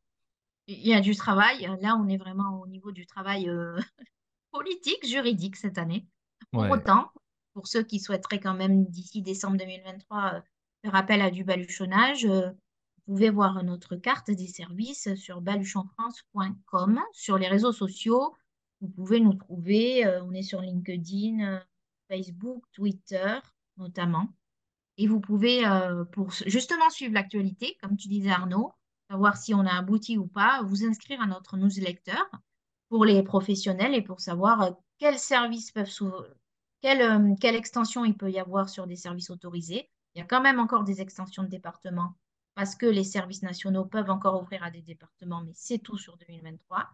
Il 0.68 0.86
y 0.86 0.94
a 0.94 1.00
du 1.00 1.16
travail. 1.16 1.68
Là, 1.80 1.96
on 1.96 2.08
est 2.08 2.16
vraiment 2.16 2.60
au 2.60 2.66
niveau 2.66 2.92
du 2.92 3.06
travail 3.06 3.48
euh, 3.48 3.76
politique, 4.52 5.06
juridique 5.06 5.56
cette 5.56 5.78
année. 5.78 6.06
Pour 6.52 6.70
autant, 6.70 7.10
pour 7.52 7.66
ceux 7.66 7.82
qui 7.82 7.98
souhaiteraient 7.98 8.40
quand 8.40 8.54
même 8.54 8.86
d'ici 8.86 9.20
décembre 9.22 9.56
2023 9.56 10.34
euh, 10.34 10.40
faire 10.82 10.94
appel 10.94 11.20
à 11.20 11.30
du 11.30 11.42
baluchonnage, 11.42 12.26
vous 12.26 13.14
pouvez 13.14 13.30
voir 13.30 13.64
notre 13.64 13.96
carte 13.96 14.30
des 14.30 14.46
services 14.46 15.14
sur 15.16 15.40
baluchonfrance.com. 15.40 17.00
Sur 17.12 17.38
les 17.38 17.48
réseaux 17.48 17.72
sociaux, 17.72 18.34
vous 18.80 18.88
pouvez 18.88 19.20
nous 19.20 19.34
trouver. 19.34 20.06
Euh, 20.06 20.22
on 20.24 20.32
est 20.32 20.42
sur 20.42 20.60
LinkedIn, 20.60 21.40
euh, 21.40 21.60
Facebook, 22.08 22.64
Twitter 22.72 23.38
notamment. 23.76 24.28
Et 24.96 25.06
vous 25.06 25.20
pouvez, 25.20 25.64
euh, 25.64 26.04
pour 26.04 26.32
justement 26.32 26.90
suivre 26.90 27.14
l'actualité, 27.14 27.76
comme 27.80 27.96
tu 27.96 28.08
disais 28.08 28.30
Arnaud, 28.30 28.72
savoir 29.10 29.36
si 29.36 29.54
on 29.54 29.66
a 29.66 29.76
abouti 29.76 30.18
ou 30.18 30.26
pas, 30.26 30.62
vous 30.62 30.84
inscrire 30.84 31.20
à 31.20 31.26
notre 31.26 31.56
newsletter 31.56 32.18
pour 32.88 33.04
les 33.04 33.22
professionnels 33.22 33.94
et 33.94 34.02
pour 34.02 34.20
savoir 34.20 34.76
quels 34.98 35.18
services 35.18 35.72
peuvent 35.72 35.92
quelle, 36.80 37.36
quelle 37.40 37.56
extension 37.56 38.04
il 38.04 38.16
peut 38.16 38.30
y 38.30 38.38
avoir 38.38 38.68
sur 38.68 38.86
des 38.86 38.96
services 38.96 39.30
autorisés. 39.30 39.90
Il 40.14 40.18
y 40.18 40.22
a 40.22 40.26
quand 40.26 40.40
même 40.40 40.60
encore 40.60 40.84
des 40.84 41.00
extensions 41.00 41.42
de 41.42 41.48
département 41.48 42.14
parce 42.54 42.74
que 42.74 42.86
les 42.86 43.04
services 43.04 43.42
nationaux 43.42 43.84
peuvent 43.84 44.10
encore 44.10 44.42
ouvrir 44.42 44.64
à 44.64 44.70
des 44.70 44.82
départements, 44.82 45.42
mais 45.44 45.52
c'est 45.54 45.78
tout 45.78 45.96
sur 45.96 46.16
2023. 46.16 46.88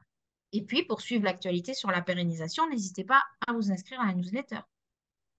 Et 0.52 0.62
puis, 0.62 0.84
pour 0.84 1.00
suivre 1.00 1.24
l'actualité 1.24 1.74
sur 1.74 1.90
la 1.90 2.02
pérennisation, 2.02 2.68
n'hésitez 2.68 3.02
pas 3.02 3.24
à 3.46 3.52
vous 3.52 3.72
inscrire 3.72 4.00
à 4.00 4.06
la 4.06 4.14
newsletter 4.14 4.60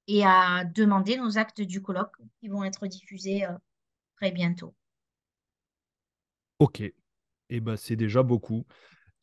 et 0.07 0.25
à 0.25 0.65
demander 0.65 1.17
nos 1.17 1.37
actes 1.37 1.61
du 1.61 1.81
colloque 1.81 2.17
qui 2.39 2.47
vont 2.47 2.63
être 2.63 2.87
diffusés 2.87 3.45
euh, 3.45 3.53
très 4.17 4.31
bientôt. 4.31 4.73
Ok, 6.59 6.81
eh 7.49 7.59
ben, 7.59 7.77
c'est 7.77 7.95
déjà 7.95 8.23
beaucoup. 8.23 8.65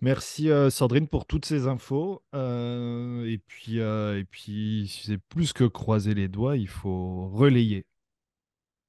Merci 0.01 0.51
euh, 0.51 0.69
Sandrine 0.69 1.09
pour 1.09 1.27
toutes 1.27 1.45
ces 1.45 1.67
infos. 1.67 2.23
Euh, 2.35 3.25
et 3.25 3.39
puis, 3.39 3.79
et 3.79 4.25
puis 4.31 4.93
c'est 5.05 5.19
plus 5.19 5.53
que 5.53 5.65
croiser 5.65 6.15
les 6.15 6.29
doigts, 6.29 6.57
il 6.57 6.69
faut 6.69 7.29
relayer 7.29 7.87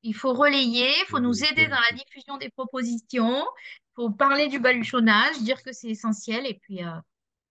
il 0.04 0.14
faut 0.14 0.34
relayer, 0.34 0.90
il 1.02 1.06
faut 1.08 1.20
nous 1.20 1.44
aider 1.44 1.68
dans 1.68 1.80
la 1.80 1.98
diffusion 1.98 2.38
des 2.38 2.50
propositions, 2.50 3.40
il 3.40 3.94
faut 3.96 4.10
parler 4.12 4.50
du 4.50 4.60
baluchonnage, 4.60 5.42
dire 5.42 5.64
que 5.64 5.72
c'est 5.72 5.90
essentiel 5.90 6.46
et 6.46 6.60
puis, 6.62 6.84
euh, 6.84 6.92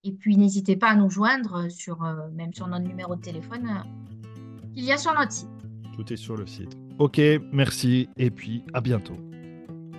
et 0.05 0.13
puis 0.13 0.37
n'hésitez 0.37 0.77
pas 0.77 0.91
à 0.91 0.95
nous 0.95 1.11
joindre 1.11 1.71
sur, 1.71 2.05
euh, 2.05 2.29
même 2.33 2.53
sur 2.53 2.69
notre 2.69 2.85
numéro 2.85 3.17
de 3.17 3.23
téléphone 3.23 3.69
euh, 3.69 4.75
qu'il 4.75 4.85
y 4.85 4.93
a 4.93 4.99
sur 4.99 5.15
notre 5.15 5.33
site. 5.33 5.49
Tout 5.97 6.13
est 6.13 6.17
sur 6.17 6.37
le 6.37 6.47
site. 6.47 6.77
Ok, 6.99 7.21
merci 7.53 8.09
et 8.17 8.31
puis 8.31 8.63
à 8.75 8.81
bientôt. 8.81 9.17